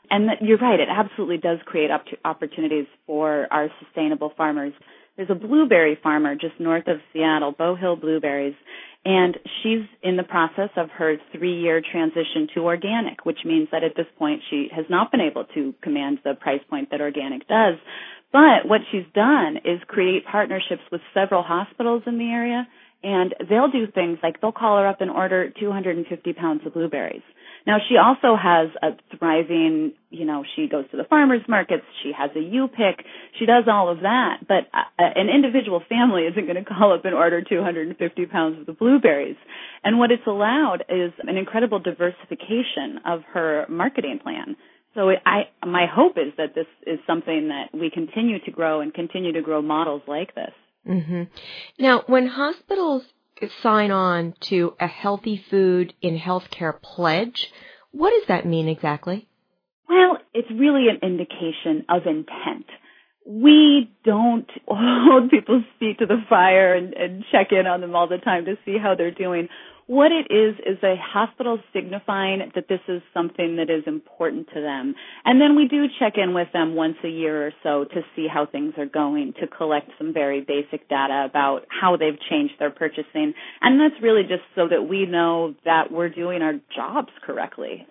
And 0.09 0.29
you're 0.41 0.57
right, 0.57 0.79
it 0.79 0.87
absolutely 0.89 1.37
does 1.37 1.59
create 1.65 1.89
opportunities 2.23 2.85
for 3.05 3.47
our 3.51 3.69
sustainable 3.83 4.31
farmers. 4.37 4.73
There's 5.15 5.29
a 5.29 5.35
blueberry 5.35 5.97
farmer 6.01 6.35
just 6.35 6.59
north 6.59 6.87
of 6.87 6.97
Seattle, 7.11 7.51
Bow 7.51 7.75
Hill 7.75 7.95
Blueberries, 7.95 8.55
and 9.03 9.37
she's 9.61 9.83
in 10.03 10.15
the 10.15 10.23
process 10.23 10.69
of 10.77 10.89
her 10.91 11.15
three 11.35 11.59
year 11.61 11.81
transition 11.81 12.47
to 12.53 12.61
organic, 12.61 13.25
which 13.25 13.39
means 13.45 13.69
that 13.71 13.83
at 13.83 13.95
this 13.95 14.05
point 14.17 14.41
she 14.49 14.67
has 14.75 14.85
not 14.89 15.11
been 15.11 15.21
able 15.21 15.45
to 15.55 15.73
command 15.81 16.19
the 16.23 16.35
price 16.35 16.61
point 16.69 16.91
that 16.91 17.01
organic 17.01 17.47
does. 17.47 17.75
But 18.31 18.67
what 18.67 18.81
she's 18.91 19.05
done 19.13 19.57
is 19.63 19.79
create 19.87 20.25
partnerships 20.25 20.83
with 20.91 21.01
several 21.13 21.41
hospitals 21.41 22.03
in 22.05 22.17
the 22.17 22.29
area 22.29 22.67
and 23.03 23.35
they'll 23.49 23.71
do 23.71 23.87
things 23.87 24.19
like 24.23 24.41
they'll 24.41 24.51
call 24.51 24.77
her 24.77 24.87
up 24.87 25.01
and 25.01 25.11
order 25.11 25.51
250 25.59 26.33
pounds 26.33 26.61
of 26.65 26.73
blueberries. 26.73 27.21
Now 27.67 27.79
she 27.88 27.97
also 27.97 28.38
has 28.41 28.69
a 28.81 28.95
thriving, 29.17 29.91
you 30.09 30.24
know, 30.24 30.45
she 30.55 30.69
goes 30.69 30.86
to 30.91 30.97
the 30.97 31.03
farmers 31.03 31.41
markets, 31.50 31.83
she 32.01 32.13
has 32.17 32.31
a 32.33 32.39
U-pick, 32.39 33.05
she 33.38 33.45
does 33.45 33.65
all 33.67 33.89
of 33.89 34.00
that, 34.00 34.47
but 34.47 34.71
uh, 34.74 34.83
an 34.97 35.27
individual 35.27 35.83
family 35.89 36.24
isn't 36.24 36.45
going 36.47 36.55
to 36.55 36.63
call 36.63 36.93
up 36.93 37.03
and 37.03 37.13
order 37.13 37.43
250 37.43 38.25
pounds 38.27 38.57
of 38.62 38.67
the 38.67 38.71
blueberries. 38.71 39.36
And 39.83 40.00
what 40.00 40.12
it's 40.12 40.25
allowed 40.25 40.86
is 40.88 41.12
an 41.19 41.36
incredible 41.36 41.79
diversification 41.79 43.01
of 43.05 43.24
her 43.33 43.65
marketing 43.67 44.19
plan. 44.24 44.55
So 44.95 45.09
I, 45.25 45.50
my 45.65 45.88
hope 45.93 46.17
is 46.17 46.31
that 46.38 46.55
this 46.55 46.67
is 46.88 47.00
something 47.05 47.50
that 47.50 47.77
we 47.77 47.91
continue 47.91 48.39
to 48.45 48.51
grow 48.51 48.79
and 48.79 48.93
continue 48.93 49.33
to 49.33 49.41
grow 49.41 49.62
models 49.62 50.03
like 50.07 50.33
this. 50.33 50.53
Mm-hmm. 50.88 51.24
Now, 51.79 52.03
when 52.07 52.27
hospitals 52.27 53.03
sign 53.62 53.91
on 53.91 54.34
to 54.50 54.74
a 54.79 54.88
healthy 54.88 55.44
food 55.50 55.94
in 56.01 56.17
healthcare 56.17 56.79
pledge. 56.82 57.51
What 57.91 58.12
does 58.12 58.27
that 58.27 58.46
mean 58.46 58.67
exactly? 58.67 59.27
Well, 59.89 60.17
it's 60.34 60.50
really 60.51 60.88
an 60.89 61.00
indication 61.01 61.86
of 61.89 62.03
intent. 62.06 62.65
We 63.25 63.91
don't 64.03 64.50
hold 64.67 65.29
people's 65.29 65.63
feet 65.79 66.00
to 66.00 66.06
the 66.06 66.22
fire 66.29 66.75
and, 66.75 66.94
and 66.94 67.24
check 67.32 67.48
in 67.51 67.67
on 67.67 67.82
them 67.82 67.96
all 67.96 68.08
the 68.08 68.17
time 68.17 68.46
to 68.46 68.56
see 68.65 68.77
how 68.82 68.96
they're 68.96 69.12
doing. 69.12 69.50
What 69.88 70.12
it 70.12 70.27
is 70.29 70.56
is 70.65 70.84
a 70.84 70.96
hospital 71.01 71.60
signifying 71.72 72.51
that 72.56 72.67
this 72.67 72.82
is 72.89 73.01
something 73.13 73.56
that 73.56 73.70
is 73.70 73.84
important 73.88 74.50
to 74.53 74.62
them. 74.62 74.96
And 75.24 75.39
then 75.39 75.56
we 75.56 75.70
do 75.70 75.86
check 75.98 76.13
in 76.17 76.34
with 76.34 76.50
them 76.51 76.75
once 76.75 76.98
a 77.06 77.08
year 77.08 77.48
or 77.48 77.53
so 77.63 77.86
to 77.86 78.01
see 78.13 78.27
how 78.27 78.46
things 78.46 78.74
are 78.77 78.86
going, 78.86 79.34
to 79.39 79.48
collect 79.48 79.89
some 79.98 80.13
very 80.13 80.41
basic 80.41 80.89
data 80.89 81.25
about 81.29 81.62
how 81.70 81.96
they've 81.96 82.20
changed 82.29 82.56
their 82.60 82.70
purchasing. 82.70 83.34
And 83.62 83.79
that's 83.79 84.01
really 84.03 84.24
just 84.24 84.44
so 84.56 84.67
that 84.67 84.89
we 84.89 85.06
know 85.06 85.56
that 85.63 85.89
we're 85.89 86.10
doing 86.10 86.41
our 86.41 86.56
jobs 86.75 87.13
correctly. 87.25 87.88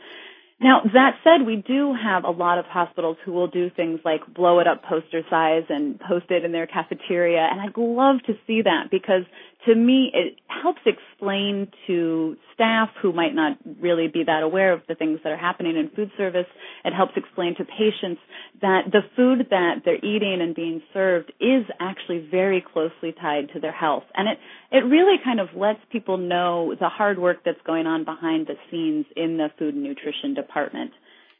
Now, 0.61 0.81
that 0.95 1.19
said, 1.23 1.47
we 1.47 1.57
do 1.57 1.95
have 1.95 2.25
a 2.25 2.31
lot 2.31 2.59
of 2.59 2.65
hospitals 2.65 3.19
who 3.25 3.33
will 3.33 3.49
do 3.49 3.69
things 3.69 4.01
like 4.07 4.21
blow 4.27 4.59
it 4.61 4.67
up 4.67 4.83
poster 4.85 5.21
size 5.29 5.65
and 5.69 6.01
post 6.01 6.31
it 6.31 6.45
in 6.45 6.53
their 6.53 6.67
cafeteria, 6.67 7.47
and 7.51 7.61
I'd 7.61 7.77
love 7.77 8.17
to 8.27 8.33
see 8.47 8.63
that 8.63 8.91
because 8.91 9.25
to 9.67 9.75
me, 9.75 10.11
it 10.15 10.39
helps 10.47 10.81
explain 10.87 11.69
to 11.87 12.37
staff 12.55 12.89
who 13.03 13.13
might 13.13 13.35
not 13.35 13.59
really 13.81 14.09
be 14.09 14.25
that 14.25 14.43
aware 14.43 14.73
of 14.73 14.81
the 14.89 14.95
things 14.95 15.21
that 15.23 15.33
are 15.33 15.37
happening 15.37 15.77
in 15.77 15.91
food 15.91 16.11
service. 16.17 16.47
It 16.85 16.95
helps 16.95 17.13
explain 17.17 17.57
to 17.57 17.65
patients 17.65 18.21
that 18.63 18.83
the 18.91 19.01
food 19.17 19.47
that 19.51 19.83
they're 19.85 20.05
eating 20.05 20.39
and 20.41 20.55
being 20.55 20.83
served 20.95 21.33
is 21.41 21.65
actually 21.81 22.27
very 22.31 22.65
closely 22.73 23.13
tied 23.21 23.51
to 23.55 23.61
their 23.61 23.73
health. 23.73 24.05
And 24.15 24.29
it, 24.29 24.39
it 24.71 24.85
really 24.85 25.17
kind 25.23 25.41
of 25.41 25.49
lets 25.55 25.81
people 25.91 26.17
know 26.17 26.75
the 26.79 26.89
hard 26.89 27.19
work 27.19 27.39
that's 27.45 27.61
going 27.67 27.87
on 27.87 28.05
behind 28.05 28.47
the 28.47 28.55
scenes 28.71 29.07
in 29.17 29.37
the 29.37 29.49
food 29.59 29.75
and 29.75 29.83
nutrition 29.83 30.35
department. 30.35 30.93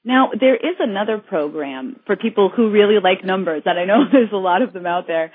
Now, 0.07 0.31
there 0.39 0.55
is 0.55 0.77
another 0.79 1.19
program 1.19 1.99
for 2.07 2.15
people 2.15 2.49
who 2.55 2.71
really 2.71 3.01
like 3.03 3.25
numbers, 3.25 3.63
and 3.67 3.77
I 3.77 3.85
know 3.85 4.05
there's 4.13 4.33
a 4.33 4.37
lot 4.37 4.63
of 4.63 4.73
them 4.73 4.87
out 4.87 5.09
there, 5.09 5.33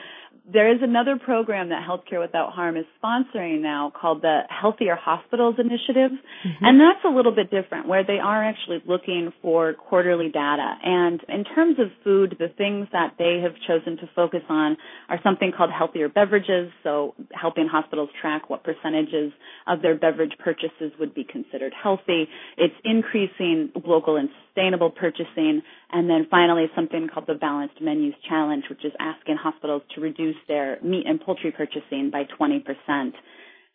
there 0.49 0.73
is 0.73 0.81
another 0.81 1.17
program 1.17 1.69
that 1.69 1.87
Healthcare 1.87 2.19
Without 2.19 2.51
Harm 2.51 2.75
is 2.75 2.85
sponsoring 3.01 3.61
now 3.61 3.91
called 3.93 4.21
the 4.21 4.41
Healthier 4.49 4.95
Hospitals 4.95 5.55
Initiative. 5.59 6.11
Mm-hmm. 6.11 6.65
And 6.65 6.79
that's 6.79 7.05
a 7.05 7.15
little 7.15 7.33
bit 7.33 7.51
different 7.51 7.87
where 7.87 8.03
they 8.03 8.17
are 8.17 8.43
actually 8.43 8.81
looking 8.87 9.31
for 9.41 9.73
quarterly 9.73 10.29
data. 10.29 10.75
And 10.83 11.21
in 11.29 11.43
terms 11.43 11.77
of 11.79 11.87
food, 12.03 12.37
the 12.39 12.47
things 12.49 12.87
that 12.91 13.15
they 13.19 13.41
have 13.43 13.53
chosen 13.67 13.97
to 13.97 14.09
focus 14.15 14.41
on 14.49 14.77
are 15.09 15.19
something 15.23 15.51
called 15.55 15.69
healthier 15.71 16.09
beverages. 16.09 16.71
So 16.83 17.13
helping 17.31 17.67
hospitals 17.67 18.09
track 18.19 18.49
what 18.49 18.63
percentages 18.63 19.31
of 19.67 19.83
their 19.83 19.95
beverage 19.95 20.33
purchases 20.39 20.91
would 20.99 21.13
be 21.13 21.23
considered 21.23 21.73
healthy. 21.81 22.27
It's 22.57 22.75
increasing 22.83 23.71
local 23.85 24.17
and 24.17 24.29
sustainable 24.47 24.89
purchasing. 24.89 25.61
And 25.91 26.09
then 26.09 26.27
finally 26.31 26.65
something 26.73 27.09
called 27.13 27.27
the 27.27 27.33
Balanced 27.33 27.81
Menus 27.81 28.15
Challenge, 28.27 28.63
which 28.69 28.85
is 28.85 28.93
asking 28.99 29.35
hospitals 29.35 29.81
to 29.95 30.01
reduce 30.01 30.37
their 30.47 30.79
meat 30.81 31.05
and 31.05 31.19
poultry 31.19 31.51
purchasing 31.51 32.09
by 32.11 32.23
20%. 32.39 33.11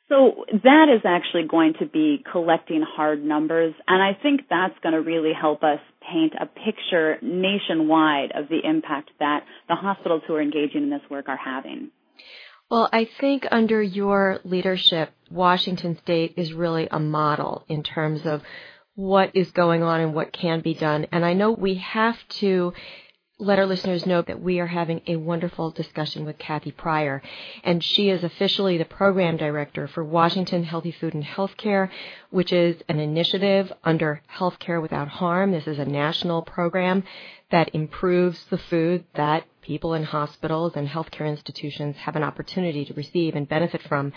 So 0.08 0.44
that 0.52 0.86
is 0.94 1.02
actually 1.04 1.48
going 1.48 1.74
to 1.80 1.86
be 1.86 2.24
collecting 2.30 2.84
hard 2.86 3.24
numbers, 3.24 3.74
and 3.88 4.00
I 4.00 4.16
think 4.20 4.42
that's 4.48 4.78
going 4.80 4.92
to 4.92 5.00
really 5.00 5.32
help 5.38 5.64
us 5.64 5.80
paint 6.00 6.32
a 6.40 6.46
picture 6.46 7.18
nationwide 7.20 8.30
of 8.32 8.48
the 8.48 8.60
impact 8.62 9.10
that 9.18 9.40
the 9.68 9.74
hospitals 9.74 10.22
who 10.26 10.34
are 10.34 10.40
engaging 10.40 10.84
in 10.84 10.90
this 10.90 11.00
work 11.10 11.28
are 11.28 11.36
having. 11.36 11.90
Well, 12.70 12.88
I 12.92 13.08
think 13.20 13.46
under 13.50 13.82
your 13.82 14.38
leadership, 14.44 15.10
Washington 15.28 15.98
State 16.02 16.34
is 16.36 16.52
really 16.52 16.86
a 16.88 17.00
model 17.00 17.64
in 17.68 17.82
terms 17.82 18.20
of 18.24 18.42
what 18.96 19.30
is 19.34 19.50
going 19.52 19.82
on 19.82 20.00
and 20.00 20.14
what 20.14 20.32
can 20.32 20.60
be 20.60 20.74
done. 20.74 21.06
And 21.12 21.24
I 21.24 21.34
know 21.34 21.52
we 21.52 21.74
have 21.74 22.16
to 22.40 22.72
let 23.38 23.58
our 23.58 23.66
listeners 23.66 24.06
know 24.06 24.22
that 24.22 24.40
we 24.40 24.58
are 24.60 24.66
having 24.66 25.02
a 25.06 25.16
wonderful 25.16 25.70
discussion 25.70 26.24
with 26.24 26.38
Kathy 26.38 26.70
Pryor, 26.70 27.20
and 27.62 27.84
she 27.84 28.08
is 28.08 28.24
officially 28.24 28.78
the 28.78 28.86
program 28.86 29.36
director 29.36 29.86
for 29.86 30.02
Washington 30.02 30.64
Healthy 30.64 30.92
Food 30.92 31.12
and 31.12 31.22
Healthcare, 31.22 31.90
which 32.30 32.50
is 32.50 32.76
an 32.88 32.98
initiative 32.98 33.70
under 33.84 34.22
Healthcare 34.34 34.80
Without 34.80 35.08
Harm. 35.08 35.52
This 35.52 35.66
is 35.66 35.78
a 35.78 35.84
national 35.84 36.40
program 36.40 37.04
that 37.50 37.74
improves 37.74 38.44
the 38.50 38.58
food 38.58 39.04
that 39.14 39.44
people 39.66 39.94
in 39.94 40.04
hospitals 40.04 40.74
and 40.76 40.88
healthcare 40.88 41.28
institutions 41.28 41.96
have 41.96 42.14
an 42.14 42.22
opportunity 42.22 42.84
to 42.84 42.94
receive 42.94 43.34
and 43.34 43.48
benefit 43.48 43.82
from. 43.82 44.12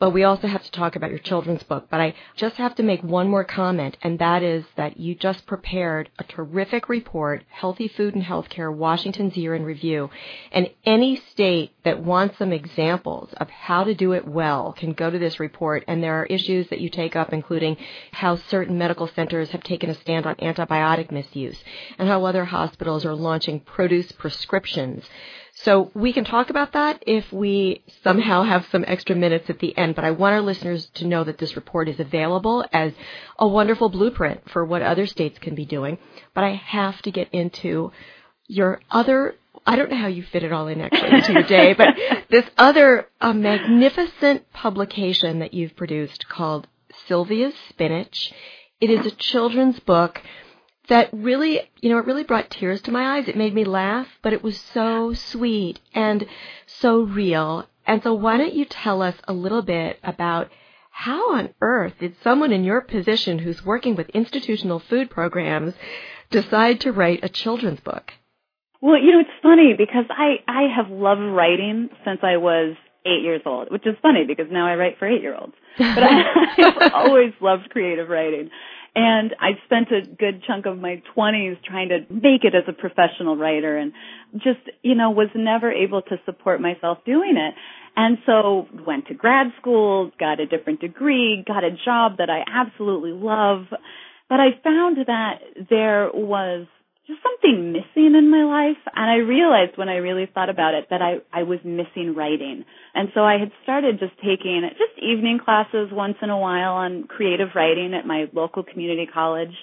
But 0.00 0.10
we 0.10 0.22
also 0.22 0.46
have 0.46 0.62
to 0.62 0.70
talk 0.70 0.94
about 0.94 1.10
your 1.10 1.18
children's 1.18 1.62
book. 1.64 1.88
But 1.90 2.00
I 2.00 2.14
just 2.36 2.56
have 2.56 2.76
to 2.76 2.84
make 2.84 3.02
one 3.02 3.28
more 3.28 3.42
comment, 3.42 3.96
and 4.02 4.18
that 4.20 4.44
is 4.44 4.64
that 4.76 4.96
you 4.96 5.16
just 5.16 5.46
prepared 5.46 6.08
a 6.18 6.24
terrific 6.24 6.88
report, 6.88 7.44
Healthy 7.48 7.88
Food 7.88 8.14
and 8.14 8.22
Healthcare, 8.22 8.74
Washington's 8.74 9.36
Year 9.36 9.56
in 9.56 9.64
Review. 9.64 10.10
And 10.52 10.70
any 10.84 11.16
state 11.16 11.72
that 11.82 12.02
wants 12.02 12.38
some 12.38 12.52
examples 12.52 13.32
of 13.38 13.50
how 13.50 13.84
to 13.84 13.94
do 13.94 14.12
it 14.12 14.26
well 14.26 14.72
can 14.72 14.92
go 14.92 15.10
to 15.10 15.18
this 15.18 15.40
report. 15.40 15.84
And 15.88 16.02
there 16.02 16.20
are 16.20 16.26
issues 16.26 16.68
that 16.68 16.80
you 16.80 16.90
take 16.90 17.16
up, 17.16 17.32
including 17.32 17.76
how 18.12 18.36
certain 18.36 18.78
medical 18.78 19.08
centers 19.08 19.50
have 19.50 19.64
taken 19.64 19.90
a 19.90 19.94
stand 19.94 20.26
on 20.26 20.36
antibiotic 20.36 21.10
misuse 21.10 21.58
and 21.98 22.08
how 22.08 22.24
other 22.24 22.44
hospitals 22.44 22.67
are 22.80 23.14
launching 23.14 23.60
produce 23.60 24.12
prescriptions 24.12 25.04
So 25.64 25.90
we 25.92 26.12
can 26.12 26.24
talk 26.24 26.50
about 26.50 26.72
that 26.74 27.02
if 27.06 27.32
we 27.32 27.82
somehow 28.04 28.44
have 28.44 28.66
some 28.70 28.84
extra 28.86 29.16
minutes 29.16 29.50
at 29.50 29.58
the 29.58 29.76
end, 29.76 29.96
but 29.96 30.04
I 30.04 30.12
want 30.12 30.34
our 30.34 30.40
listeners 30.40 30.86
to 30.94 31.06
know 31.06 31.24
that 31.24 31.38
this 31.38 31.56
report 31.56 31.88
is 31.88 31.98
available 31.98 32.64
as 32.72 32.92
a 33.38 33.48
wonderful 33.48 33.88
blueprint 33.88 34.48
for 34.50 34.64
what 34.64 34.82
other 34.82 35.06
states 35.06 35.38
can 35.40 35.56
be 35.56 35.64
doing. 35.64 35.98
But 36.32 36.44
I 36.44 36.54
have 36.54 37.02
to 37.02 37.10
get 37.10 37.32
into 37.32 37.90
your 38.46 38.80
other 38.90 39.34
I 39.66 39.76
don't 39.76 39.90
know 39.90 39.98
how 39.98 40.06
you 40.06 40.22
fit 40.22 40.44
it 40.44 40.52
all 40.52 40.68
in 40.68 40.80
actually 40.80 41.18
into 41.18 41.32
your 41.32 41.42
day, 41.42 41.74
but 41.74 41.88
this 42.30 42.46
other 42.56 43.08
a 43.20 43.34
magnificent 43.34 44.50
publication 44.52 45.40
that 45.40 45.52
you've 45.52 45.76
produced 45.76 46.28
called 46.28 46.66
Sylvia's 47.06 47.54
Spinach. 47.68 48.32
It 48.80 48.90
is 48.90 49.04
a 49.04 49.10
children's 49.10 49.80
book 49.80 50.22
that 50.88 51.10
really, 51.12 51.60
you 51.80 51.90
know, 51.90 51.98
it 51.98 52.06
really 52.06 52.24
brought 52.24 52.50
tears 52.50 52.82
to 52.82 52.92
my 52.92 53.16
eyes. 53.16 53.28
It 53.28 53.36
made 53.36 53.54
me 53.54 53.64
laugh, 53.64 54.08
but 54.22 54.32
it 54.32 54.42
was 54.42 54.58
so 54.58 55.12
sweet 55.14 55.80
and 55.94 56.26
so 56.66 57.02
real. 57.02 57.66
And 57.86 58.02
so 58.02 58.14
why 58.14 58.36
don't 58.36 58.54
you 58.54 58.64
tell 58.64 59.02
us 59.02 59.16
a 59.26 59.32
little 59.32 59.62
bit 59.62 59.98
about 60.02 60.50
how 60.90 61.34
on 61.34 61.54
earth 61.60 61.94
did 62.00 62.16
someone 62.22 62.52
in 62.52 62.64
your 62.64 62.80
position 62.80 63.38
who's 63.38 63.64
working 63.64 63.94
with 63.94 64.08
institutional 64.10 64.78
food 64.80 65.10
programs 65.10 65.74
decide 66.30 66.80
to 66.80 66.92
write 66.92 67.20
a 67.22 67.28
children's 67.28 67.80
book? 67.80 68.12
Well, 68.80 68.98
you 69.00 69.12
know, 69.12 69.20
it's 69.20 69.30
funny 69.42 69.74
because 69.76 70.04
I 70.10 70.36
I 70.46 70.62
have 70.74 70.90
loved 70.90 71.20
writing 71.20 71.88
since 72.04 72.20
I 72.22 72.36
was 72.36 72.76
eight 73.06 73.22
years 73.22 73.42
old, 73.46 73.70
which 73.70 73.86
is 73.86 73.96
funny 74.02 74.24
because 74.26 74.46
now 74.50 74.66
I 74.66 74.76
write 74.76 74.98
for 74.98 75.08
eight 75.08 75.22
year 75.22 75.36
olds. 75.36 75.54
But 75.78 76.02
I, 76.02 76.22
I've 76.58 76.92
always 76.92 77.32
loved 77.40 77.70
creative 77.70 78.08
writing. 78.08 78.50
And 79.00 79.32
I 79.38 79.50
spent 79.64 79.92
a 79.92 80.04
good 80.04 80.42
chunk 80.44 80.66
of 80.66 80.76
my 80.76 81.00
20s 81.16 81.62
trying 81.62 81.90
to 81.90 82.00
make 82.12 82.42
it 82.42 82.52
as 82.56 82.64
a 82.66 82.72
professional 82.72 83.36
writer 83.36 83.78
and 83.78 83.92
just, 84.34 84.58
you 84.82 84.96
know, 84.96 85.12
was 85.12 85.28
never 85.36 85.70
able 85.70 86.02
to 86.02 86.16
support 86.26 86.60
myself 86.60 86.98
doing 87.06 87.36
it. 87.36 87.54
And 87.94 88.18
so 88.26 88.66
went 88.84 89.06
to 89.06 89.14
grad 89.14 89.52
school, 89.60 90.10
got 90.18 90.40
a 90.40 90.46
different 90.46 90.80
degree, 90.80 91.44
got 91.46 91.62
a 91.62 91.70
job 91.70 92.16
that 92.18 92.28
I 92.28 92.42
absolutely 92.52 93.12
love. 93.12 93.66
But 94.28 94.40
I 94.40 94.48
found 94.64 94.96
that 95.06 95.42
there 95.70 96.10
was 96.12 96.66
just 97.08 97.20
something 97.22 97.72
missing 97.72 98.14
in 98.14 98.30
my 98.30 98.44
life. 98.44 98.76
And 98.94 99.10
I 99.10 99.16
realized 99.16 99.76
when 99.76 99.88
I 99.88 99.96
really 99.96 100.26
thought 100.32 100.50
about 100.50 100.74
it 100.74 100.88
that 100.90 101.00
I, 101.00 101.16
I 101.32 101.42
was 101.44 101.58
missing 101.64 102.14
writing. 102.14 102.64
And 102.94 103.08
so 103.14 103.24
I 103.24 103.38
had 103.38 103.50
started 103.62 103.98
just 103.98 104.12
taking 104.18 104.68
just 104.72 105.02
evening 105.02 105.40
classes 105.42 105.88
once 105.90 106.16
in 106.22 106.28
a 106.28 106.38
while 106.38 106.74
on 106.74 107.04
creative 107.04 107.48
writing 107.54 107.94
at 107.94 108.06
my 108.06 108.26
local 108.34 108.62
community 108.62 109.08
college. 109.12 109.54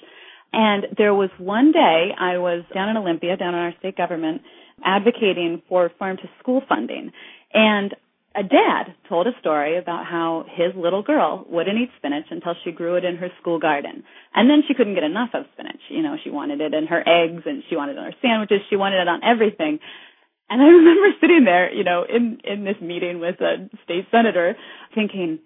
And 0.52 0.86
there 0.98 1.14
was 1.14 1.30
one 1.38 1.70
day 1.70 2.10
I 2.18 2.38
was 2.38 2.64
down 2.74 2.88
in 2.88 2.96
Olympia, 2.96 3.36
down 3.36 3.54
in 3.54 3.60
our 3.60 3.74
state 3.78 3.96
government, 3.96 4.42
advocating 4.84 5.62
for 5.68 5.90
farm 5.98 6.16
to 6.16 6.28
school 6.40 6.62
funding. 6.68 7.12
And 7.54 7.94
a 8.36 8.42
dad 8.42 8.94
told 9.08 9.26
a 9.26 9.32
story 9.40 9.78
about 9.78 10.04
how 10.04 10.44
his 10.46 10.76
little 10.76 11.02
girl 11.02 11.46
wouldn't 11.48 11.78
eat 11.78 11.88
spinach 11.96 12.26
until 12.30 12.54
she 12.62 12.70
grew 12.70 12.96
it 12.96 13.04
in 13.04 13.16
her 13.16 13.28
school 13.40 13.58
garden. 13.58 14.04
And 14.34 14.50
then 14.50 14.62
she 14.68 14.74
couldn't 14.74 14.94
get 14.94 15.04
enough 15.04 15.30
of 15.32 15.46
spinach. 15.54 15.80
You 15.88 16.02
know, 16.02 16.16
she 16.22 16.28
wanted 16.28 16.60
it 16.60 16.74
in 16.74 16.86
her 16.86 17.00
eggs 17.00 17.42
and 17.46 17.62
she 17.70 17.76
wanted 17.76 17.96
it 17.96 17.98
on 17.98 18.04
her 18.04 18.18
sandwiches. 18.20 18.60
She 18.68 18.76
wanted 18.76 19.00
it 19.00 19.08
on 19.08 19.24
everything. 19.24 19.78
And 20.50 20.60
I 20.60 20.64
remember 20.68 21.16
sitting 21.18 21.44
there, 21.44 21.72
you 21.72 21.82
know, 21.82 22.04
in, 22.04 22.38
in 22.44 22.64
this 22.64 22.76
meeting 22.82 23.20
with 23.20 23.40
a 23.40 23.70
state 23.84 24.06
senator 24.10 24.54
thinking, 24.94 25.38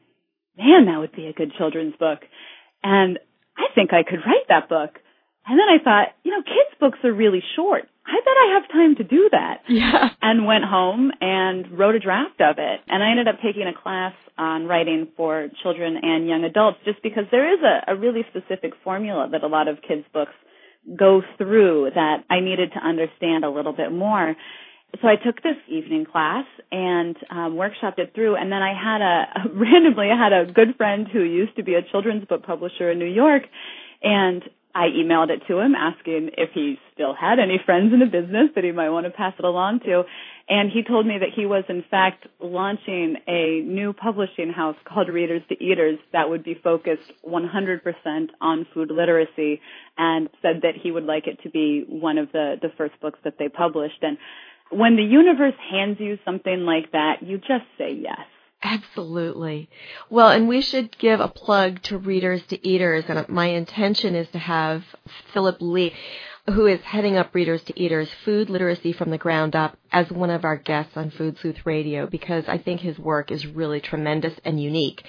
man, 0.58 0.86
that 0.86 0.98
would 0.98 1.12
be 1.12 1.26
a 1.26 1.32
good 1.32 1.52
children's 1.56 1.94
book. 1.94 2.20
And 2.82 3.20
I 3.56 3.72
think 3.74 3.92
I 3.92 4.02
could 4.02 4.20
write 4.26 4.48
that 4.48 4.68
book. 4.68 4.98
And 5.46 5.58
then 5.58 5.68
I 5.70 5.82
thought, 5.82 6.08
you 6.24 6.32
know, 6.32 6.42
kids' 6.42 6.78
books 6.80 6.98
are 7.04 7.12
really 7.12 7.42
short. 7.54 7.88
I 8.20 8.24
bet 8.24 8.34
I 8.36 8.54
have 8.54 8.68
time 8.70 8.96
to 8.96 9.04
do 9.04 9.28
that. 9.32 9.62
Yeah. 9.68 10.10
And 10.20 10.46
went 10.46 10.64
home 10.64 11.10
and 11.20 11.78
wrote 11.78 11.94
a 11.94 12.00
draft 12.00 12.40
of 12.40 12.56
it. 12.58 12.80
And 12.88 13.02
I 13.02 13.10
ended 13.10 13.28
up 13.28 13.36
taking 13.42 13.66
a 13.66 13.72
class 13.72 14.12
on 14.36 14.66
writing 14.66 15.08
for 15.16 15.48
children 15.62 15.96
and 16.02 16.26
young 16.26 16.44
adults 16.44 16.78
just 16.84 17.02
because 17.02 17.24
there 17.30 17.52
is 17.52 17.60
a, 17.62 17.92
a 17.92 17.96
really 17.96 18.24
specific 18.30 18.72
formula 18.84 19.28
that 19.32 19.42
a 19.42 19.46
lot 19.46 19.68
of 19.68 19.78
kids' 19.86 20.04
books 20.12 20.32
go 20.96 21.22
through 21.36 21.90
that 21.94 22.24
I 22.30 22.40
needed 22.40 22.72
to 22.72 22.78
understand 22.78 23.44
a 23.44 23.50
little 23.50 23.72
bit 23.72 23.92
more. 23.92 24.36
So 25.00 25.08
I 25.08 25.16
took 25.16 25.42
this 25.42 25.56
evening 25.68 26.04
class 26.04 26.44
and 26.72 27.16
um, 27.30 27.54
workshopped 27.54 27.98
it 27.98 28.12
through, 28.14 28.36
and 28.36 28.50
then 28.50 28.60
I 28.60 28.74
had 28.74 29.00
a 29.00 29.48
randomly 29.54 30.10
I 30.10 30.18
had 30.18 30.32
a 30.32 30.50
good 30.50 30.74
friend 30.76 31.06
who 31.06 31.22
used 31.22 31.54
to 31.56 31.62
be 31.62 31.74
a 31.74 31.82
children's 31.82 32.24
book 32.24 32.42
publisher 32.42 32.90
in 32.90 32.98
New 32.98 33.04
York, 33.04 33.44
and 34.02 34.42
I 34.74 34.86
emailed 34.86 35.30
it 35.30 35.42
to 35.48 35.58
him 35.58 35.74
asking 35.74 36.30
if 36.38 36.50
he 36.54 36.78
still 36.94 37.14
had 37.14 37.38
any 37.38 37.60
friends 37.64 37.92
in 37.92 38.00
the 38.00 38.06
business 38.06 38.50
that 38.54 38.62
he 38.62 38.72
might 38.72 38.90
want 38.90 39.06
to 39.06 39.10
pass 39.10 39.34
it 39.38 39.44
along 39.44 39.80
to. 39.80 40.04
And 40.48 40.70
he 40.70 40.82
told 40.82 41.06
me 41.06 41.18
that 41.18 41.30
he 41.34 41.46
was 41.46 41.64
in 41.68 41.84
fact 41.90 42.26
launching 42.40 43.16
a 43.26 43.62
new 43.62 43.92
publishing 43.92 44.52
house 44.52 44.76
called 44.84 45.08
Readers 45.08 45.42
to 45.48 45.62
Eaters 45.62 45.98
that 46.12 46.28
would 46.28 46.44
be 46.44 46.54
focused 46.54 47.12
100% 47.26 48.28
on 48.40 48.66
food 48.72 48.90
literacy 48.90 49.60
and 49.98 50.28
said 50.42 50.62
that 50.62 50.74
he 50.80 50.90
would 50.90 51.04
like 51.04 51.26
it 51.26 51.40
to 51.42 51.50
be 51.50 51.84
one 51.88 52.18
of 52.18 52.30
the, 52.32 52.56
the 52.60 52.70
first 52.76 52.94
books 53.00 53.18
that 53.24 53.34
they 53.38 53.48
published. 53.48 54.02
And 54.02 54.18
when 54.70 54.96
the 54.96 55.02
universe 55.02 55.54
hands 55.70 55.98
you 56.00 56.18
something 56.24 56.60
like 56.60 56.92
that, 56.92 57.22
you 57.22 57.38
just 57.38 57.64
say 57.76 57.92
yes. 57.92 58.26
Absolutely. 58.62 59.70
Well, 60.10 60.28
and 60.28 60.46
we 60.46 60.60
should 60.60 60.96
give 60.98 61.20
a 61.20 61.28
plug 61.28 61.82
to 61.84 61.98
Readers 61.98 62.42
to 62.48 62.66
Eaters, 62.66 63.04
and 63.08 63.26
my 63.28 63.46
intention 63.46 64.14
is 64.14 64.28
to 64.30 64.38
have 64.38 64.84
Philip 65.32 65.56
Lee, 65.60 65.94
who 66.46 66.66
is 66.66 66.80
heading 66.82 67.16
up 67.16 67.34
Readers 67.34 67.62
to 67.64 67.80
Eaters, 67.80 68.10
Food 68.24 68.50
Literacy 68.50 68.92
from 68.92 69.10
the 69.10 69.18
Ground 69.18 69.56
Up, 69.56 69.78
as 69.90 70.10
one 70.10 70.30
of 70.30 70.44
our 70.44 70.56
guests 70.56 70.96
on 70.96 71.10
Food 71.10 71.38
Sleuth 71.38 71.64
Radio, 71.64 72.06
because 72.06 72.44
I 72.48 72.58
think 72.58 72.80
his 72.80 72.98
work 72.98 73.30
is 73.30 73.46
really 73.46 73.80
tremendous 73.80 74.34
and 74.44 74.60
unique. 74.62 75.04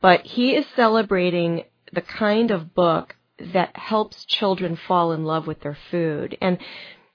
But 0.00 0.24
he 0.24 0.54
is 0.54 0.66
celebrating 0.76 1.64
the 1.92 2.02
kind 2.02 2.52
of 2.52 2.74
book 2.74 3.16
that 3.38 3.76
helps 3.76 4.24
children 4.26 4.76
fall 4.76 5.12
in 5.12 5.24
love 5.24 5.46
with 5.46 5.60
their 5.60 5.76
food. 5.90 6.38
And 6.40 6.58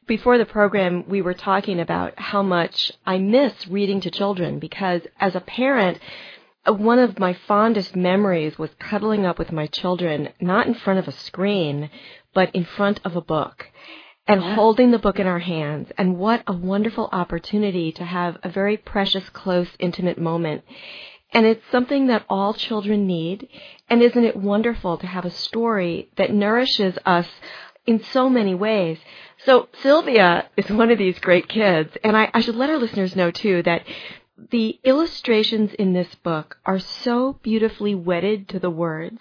before 0.08 0.38
the 0.38 0.46
program, 0.46 1.06
we 1.08 1.22
were 1.22 1.34
talking 1.34 1.80
about 1.80 2.20
how 2.20 2.42
much 2.42 2.92
I 3.06 3.18
miss 3.18 3.68
reading 3.68 4.02
to 4.02 4.12
children 4.12 4.60
because 4.60 5.02
as 5.20 5.36
a 5.36 5.42
parent, 5.42 6.00
one 6.66 7.00
of 7.00 7.20
my 7.20 7.34
fondest 7.48 7.96
memories 7.96 8.58
was 8.58 8.70
cuddling 8.80 9.26
up 9.26 9.40
with 9.40 9.52
my 9.52 9.68
children, 9.68 10.30
not 10.40 10.68
in 10.68 10.74
front 10.74 11.00
of 11.00 11.08
a 11.08 11.12
screen, 11.12 11.90
but 12.34 12.54
in 12.54 12.66
front 12.66 13.00
of 13.04 13.16
a 13.16 13.22
book 13.22 13.68
and 14.28 14.42
yeah. 14.42 14.56
holding 14.56 14.92
the 14.92 15.00
book 15.00 15.20
in 15.20 15.28
our 15.28 15.40
hands. 15.40 15.92
And 15.98 16.18
what 16.18 16.44
a 16.48 16.54
wonderful 16.54 17.10
opportunity 17.12 17.92
to 17.94 18.04
have 18.04 18.38
a 18.44 18.50
very 18.50 18.78
precious, 18.78 19.28
close, 19.30 19.70
intimate 19.80 20.18
moment. 20.18 20.64
And 21.34 21.46
it's 21.46 21.64
something 21.72 22.08
that 22.08 22.26
all 22.30 22.54
children 22.54 23.08
need. 23.08 23.48
And 23.90 24.02
isn't 24.02 24.24
it 24.24 24.36
wonderful 24.36 24.98
to 24.98 25.08
have 25.08 25.26
a 25.26 25.32
story 25.32 26.10
that 26.18 26.34
nourishes 26.34 26.98
us 27.06 27.28
in 27.86 28.04
so 28.04 28.30
many 28.30 28.54
ways? 28.54 29.00
So 29.46 29.70
Sylvia 29.82 30.50
is 30.56 30.70
one 30.70 30.92
of 30.92 30.98
these 30.98 31.20
great 31.20 31.48
kids, 31.48 31.98
and 32.04 32.16
I, 32.16 32.30
I 32.34 32.42
should 32.42 32.56
let 32.56 32.70
our 32.70 32.78
listeners 32.78 33.16
know 33.16 33.32
too 33.32 33.64
that 33.64 33.84
the 34.52 34.80
illustrations 34.84 35.74
in 35.74 35.94
this 35.94 36.14
book 36.16 36.58
are 36.66 36.80
so 36.80 37.40
beautifully 37.42 37.96
wedded 37.96 38.50
to 38.50 38.60
the 38.60 38.70
words, 38.70 39.20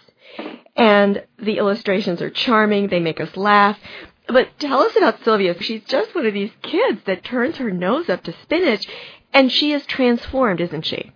and 0.77 1.25
the 1.39 1.59
illustrations 1.59 2.21
are 2.21 2.31
charming. 2.31 2.89
They 2.89 3.01
make 3.01 3.21
us 3.21 3.37
laugh. 3.37 3.79
But 4.27 4.49
tell 4.59 4.81
us 4.81 4.97
about 4.97 5.25
Sylvia. 5.25 5.61
She's 5.61 5.85
just 5.85 6.15
one 6.15 6.27
of 6.27 6.35
these 6.35 6.53
kids 6.63 7.01
that 7.07 7.25
turns 7.25 7.57
her 7.57 7.71
nose 7.71 8.09
up 8.09 8.23
to 8.25 8.35
spinach, 8.43 8.87
and 9.33 9.51
she 9.51 9.73
is 9.73 9.85
transformed, 9.87 10.61
isn't 10.61 10.85
she? 10.85 11.13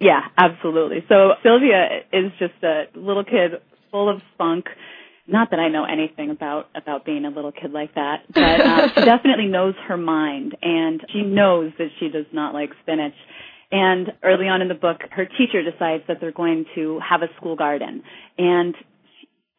Yeah, 0.00 0.20
absolutely. 0.36 1.04
So 1.08 1.32
Sylvia 1.42 2.00
is 2.12 2.30
just 2.38 2.62
a 2.62 2.84
little 2.94 3.24
kid 3.24 3.52
full 3.90 4.08
of 4.08 4.22
spunk 4.34 4.66
not 5.28 5.50
that 5.50 5.60
I 5.60 5.68
know 5.68 5.84
anything 5.84 6.30
about 6.30 6.68
about 6.74 7.04
being 7.04 7.24
a 7.24 7.30
little 7.30 7.52
kid 7.52 7.72
like 7.72 7.94
that, 7.94 8.22
but 8.32 8.60
uh, 8.60 8.88
she 8.94 9.00
definitely 9.04 9.46
knows 9.46 9.74
her 9.86 9.96
mind, 9.96 10.56
and 10.62 11.02
she 11.12 11.22
knows 11.22 11.72
that 11.78 11.88
she 12.00 12.08
does 12.08 12.26
not 12.32 12.54
like 12.54 12.70
spinach. 12.82 13.14
And 13.70 14.12
early 14.24 14.48
on 14.48 14.62
in 14.62 14.68
the 14.68 14.74
book, 14.74 15.02
her 15.10 15.26
teacher 15.26 15.62
decides 15.62 16.02
that 16.08 16.16
they're 16.20 16.32
going 16.32 16.64
to 16.74 16.98
have 17.06 17.20
a 17.22 17.28
school 17.36 17.56
garden, 17.56 18.02
and 18.38 18.74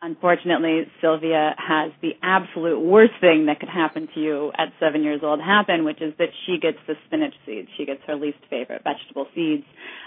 unfortunately, 0.02 0.88
Sylvia 1.02 1.56
has 1.58 1.92
the 2.02 2.14
absolute 2.24 2.80
worst 2.80 3.14
thing 3.22 3.46
that 3.46 3.60
could 3.60 3.70
happen 3.70 4.08
to 4.16 4.20
you 4.20 4.52
at 4.58 4.70
seven 4.80 5.04
years 5.04 5.22
old 5.24 5.40
happen, 5.40 5.84
which 5.84 6.02
is 6.02 6.14
that 6.18 6.30
she 6.46 6.58
gets 6.60 6.78
the 6.88 6.96
spinach 7.06 7.34
seeds. 7.46 7.68
She 7.78 7.86
gets 7.86 8.02
her 8.08 8.16
least 8.16 8.40
favorite 8.50 8.84
vegetable 8.84 9.28
seeds. 9.36 9.66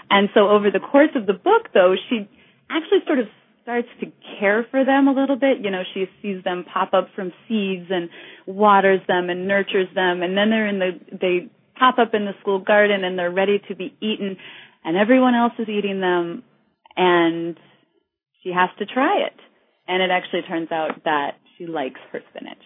And 0.09 0.29
so 0.33 0.49
over 0.49 0.71
the 0.71 0.79
course 0.79 1.11
of 1.15 1.25
the 1.25 1.33
book, 1.33 1.69
though, 1.73 1.95
she 2.09 2.27
actually 2.69 3.05
sort 3.05 3.19
of 3.19 3.27
starts 3.63 3.87
to 4.01 4.07
care 4.39 4.65
for 4.69 4.85
them 4.85 5.07
a 5.07 5.13
little 5.13 5.37
bit. 5.37 5.59
You 5.61 5.71
know, 5.71 5.83
she 5.93 6.05
sees 6.21 6.43
them 6.43 6.65
pop 6.71 6.93
up 6.93 7.07
from 7.15 7.31
seeds 7.47 7.87
and 7.89 8.09
waters 8.45 9.01
them 9.07 9.29
and 9.29 9.47
nurtures 9.47 9.87
them 9.95 10.21
and 10.21 10.37
then 10.37 10.49
they're 10.49 10.67
in 10.67 10.79
the, 10.79 10.91
they 11.11 11.49
pop 11.79 11.97
up 11.97 12.13
in 12.13 12.25
the 12.25 12.33
school 12.41 12.59
garden 12.59 13.03
and 13.03 13.17
they're 13.17 13.31
ready 13.31 13.61
to 13.69 13.75
be 13.75 13.95
eaten 14.01 14.37
and 14.83 14.97
everyone 14.97 15.33
else 15.33 15.53
is 15.57 15.69
eating 15.69 16.01
them 16.01 16.43
and 16.95 17.57
she 18.43 18.49
has 18.49 18.69
to 18.79 18.85
try 18.85 19.25
it. 19.25 19.39
And 19.87 20.03
it 20.03 20.11
actually 20.11 20.41
turns 20.47 20.71
out 20.71 21.03
that 21.05 21.31
she 21.57 21.65
likes 21.65 21.99
her 22.11 22.21
spinach. 22.29 22.61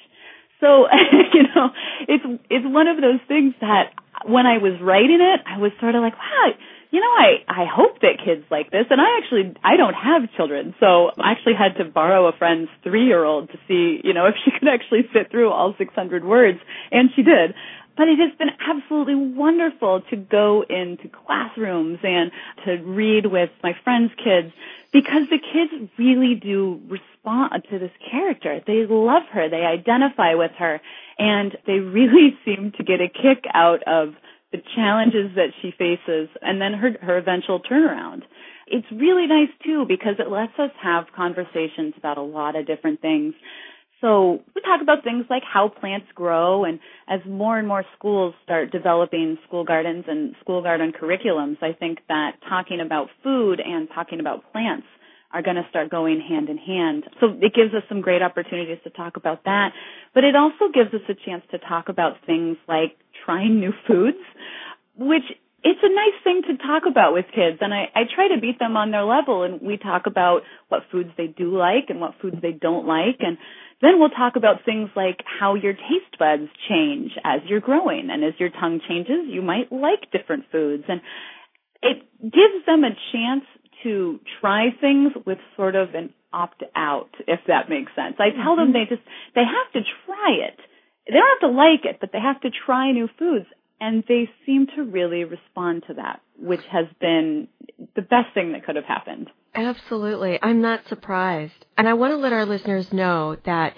So, 0.59 0.85
you 1.33 1.43
know, 1.55 1.69
it's, 2.07 2.25
it's 2.49 2.65
one 2.65 2.87
of 2.87 2.97
those 2.97 3.21
things 3.27 3.53
that 3.61 3.93
when 4.25 4.45
I 4.45 4.57
was 4.57 4.81
writing 4.81 5.21
it, 5.21 5.41
I 5.45 5.59
was 5.59 5.71
sort 5.79 5.95
of 5.95 6.01
like, 6.01 6.13
wow, 6.13 6.49
you 6.91 7.01
know, 7.01 7.07
I, 7.07 7.43
I 7.47 7.65
hope 7.65 7.99
that 8.01 8.19
kids 8.23 8.45
like 8.49 8.71
this. 8.71 8.85
And 8.89 9.01
I 9.01 9.17
actually, 9.17 9.55
I 9.63 9.75
don't 9.75 9.93
have 9.93 10.31
children. 10.35 10.73
So 10.79 11.11
I 11.17 11.31
actually 11.31 11.55
had 11.55 11.83
to 11.83 11.85
borrow 11.89 12.27
a 12.27 12.31
friend's 12.31 12.69
three 12.83 13.05
year 13.05 13.23
old 13.23 13.49
to 13.49 13.57
see, 13.67 13.99
you 14.03 14.13
know, 14.13 14.25
if 14.31 14.35
she 14.43 14.51
could 14.51 14.67
actually 14.67 15.07
sit 15.13 15.29
through 15.31 15.49
all 15.51 15.75
600 15.77 16.23
words. 16.23 16.59
And 16.91 17.09
she 17.15 17.23
did. 17.23 17.53
But 17.97 18.07
it 18.07 18.19
has 18.19 18.37
been 18.37 18.51
absolutely 18.59 19.15
wonderful 19.15 20.01
to 20.11 20.15
go 20.15 20.63
into 20.69 21.09
classrooms 21.09 21.97
and 22.03 22.31
to 22.63 22.73
read 22.83 23.25
with 23.25 23.49
my 23.63 23.75
friends' 23.83 24.11
kids 24.23 24.53
because 24.93 25.27
the 25.29 25.39
kids 25.39 25.91
really 25.97 26.35
do 26.35 26.79
respond 26.87 27.65
to 27.71 27.79
this 27.79 27.91
character. 28.09 28.61
They 28.65 28.85
love 28.85 29.23
her. 29.31 29.49
They 29.49 29.65
identify 29.65 30.35
with 30.35 30.51
her 30.59 30.79
and 31.17 31.57
they 31.65 31.79
really 31.79 32.37
seem 32.45 32.71
to 32.77 32.83
get 32.83 33.01
a 33.01 33.09
kick 33.09 33.45
out 33.53 33.81
of 33.83 34.13
the 34.51 34.59
challenges 34.75 35.35
that 35.35 35.49
she 35.61 35.71
faces, 35.77 36.29
and 36.41 36.61
then 36.61 36.73
her, 36.73 36.91
her 37.01 37.17
eventual 37.17 37.59
turnaround. 37.59 38.21
It's 38.67 38.87
really 38.91 39.27
nice 39.27 39.49
too 39.63 39.85
because 39.87 40.15
it 40.19 40.29
lets 40.29 40.57
us 40.59 40.71
have 40.81 41.05
conversations 41.15 41.93
about 41.97 42.17
a 42.17 42.21
lot 42.21 42.55
of 42.55 42.67
different 42.67 43.01
things. 43.01 43.33
So 44.01 44.43
we 44.53 44.61
talk 44.61 44.81
about 44.81 45.03
things 45.03 45.25
like 45.29 45.43
how 45.43 45.69
plants 45.69 46.07
grow 46.13 46.65
and 46.65 46.79
as 47.07 47.19
more 47.25 47.57
and 47.57 47.67
more 47.67 47.83
schools 47.97 48.35
start 48.43 48.71
developing 48.71 49.37
school 49.47 49.63
gardens 49.63 50.05
and 50.07 50.35
school 50.41 50.61
garden 50.61 50.93
curriculums, 50.93 51.57
I 51.63 51.73
think 51.73 51.99
that 52.07 52.33
talking 52.47 52.79
about 52.79 53.07
food 53.23 53.59
and 53.59 53.87
talking 53.93 54.19
about 54.19 54.51
plants 54.51 54.85
are 55.31 55.41
going 55.41 55.55
to 55.55 55.65
start 55.69 55.89
going 55.89 56.21
hand 56.21 56.49
in 56.49 56.57
hand. 56.57 57.03
So 57.19 57.27
it 57.41 57.53
gives 57.53 57.73
us 57.73 57.83
some 57.89 58.01
great 58.01 58.21
opportunities 58.21 58.77
to 58.83 58.89
talk 58.91 59.17
about 59.17 59.43
that, 59.45 59.71
but 60.13 60.23
it 60.23 60.35
also 60.35 60.71
gives 60.73 60.93
us 60.93 61.01
a 61.09 61.15
chance 61.25 61.43
to 61.51 61.57
talk 61.57 61.89
about 61.89 62.13
things 62.25 62.57
like 62.67 62.95
trying 63.27 63.59
new 63.59 63.73
foods, 63.85 64.23
which 64.95 65.27
it's 65.63 65.83
a 65.83 65.93
nice 65.93 66.15
thing 66.23 66.41
to 66.47 66.63
talk 66.63 66.83
about 66.89 67.13
with 67.13 67.25
kids 67.35 67.57
and 67.59 67.73
I, 67.73 67.91
I 67.93 68.03
try 68.13 68.29
to 68.29 68.39
beat 68.39 68.57
them 68.57 68.77
on 68.77 68.91
their 68.91 69.03
level 69.03 69.43
and 69.43 69.59
we 69.61 69.75
talk 69.75 70.03
about 70.05 70.41
what 70.69 70.83
foods 70.91 71.09
they 71.17 71.27
do 71.27 71.57
like 71.57 71.89
and 71.89 71.99
what 71.99 72.13
foods 72.21 72.37
they 72.41 72.53
don't 72.53 72.87
like 72.87 73.19
and 73.19 73.37
then 73.81 73.99
we'll 73.99 74.09
talk 74.09 74.37
about 74.37 74.63
things 74.65 74.89
like 74.95 75.19
how 75.27 75.55
your 75.55 75.73
taste 75.73 76.17
buds 76.17 76.49
change 76.69 77.11
as 77.25 77.41
you're 77.47 77.59
growing 77.59 78.09
and 78.09 78.23
as 78.23 78.33
your 78.39 78.49
tongue 78.49 78.79
changes 78.87 79.27
you 79.27 79.41
might 79.41 79.71
like 79.71 80.09
different 80.11 80.45
foods 80.51 80.85
and 80.87 81.01
it 81.81 82.03
gives 82.21 82.65
them 82.65 82.83
a 82.83 82.95
chance 83.11 83.43
to 83.83 84.19
try 84.39 84.69
things 84.79 85.11
with 85.25 85.37
sort 85.55 85.75
of 85.75 85.93
an 85.93 86.13
opt 86.33 86.63
out, 86.75 87.09
if 87.27 87.39
that 87.47 87.69
makes 87.69 87.91
sense. 87.95 88.15
I 88.19 88.29
tell 88.31 88.55
mm-hmm. 88.55 88.71
them 88.71 88.73
they 88.73 88.85
just, 88.89 89.05
they 89.35 89.43
have 89.45 89.71
to 89.73 89.81
try 90.05 90.47
it. 90.47 90.59
They 91.07 91.13
don't 91.13 91.41
have 91.41 91.51
to 91.51 91.55
like 91.55 91.85
it, 91.85 91.99
but 91.99 92.11
they 92.11 92.19
have 92.19 92.41
to 92.41 92.49
try 92.65 92.91
new 92.91 93.07
foods. 93.17 93.45
And 93.79 94.03
they 94.07 94.29
seem 94.45 94.67
to 94.75 94.83
really 94.83 95.23
respond 95.23 95.83
to 95.87 95.95
that, 95.95 96.21
which 96.37 96.63
has 96.71 96.85
been 96.99 97.47
the 97.95 98.01
best 98.01 98.33
thing 98.33 98.53
that 98.53 98.65
could 98.65 98.75
have 98.75 98.85
happened. 98.85 99.29
Absolutely. 99.53 100.39
I'm 100.41 100.61
not 100.61 100.87
surprised. 100.87 101.65
And 101.77 101.87
I 101.87 101.93
want 101.93 102.11
to 102.11 102.17
let 102.17 102.33
our 102.33 102.45
listeners 102.45 102.91
know 102.91 103.37
that 103.45 103.75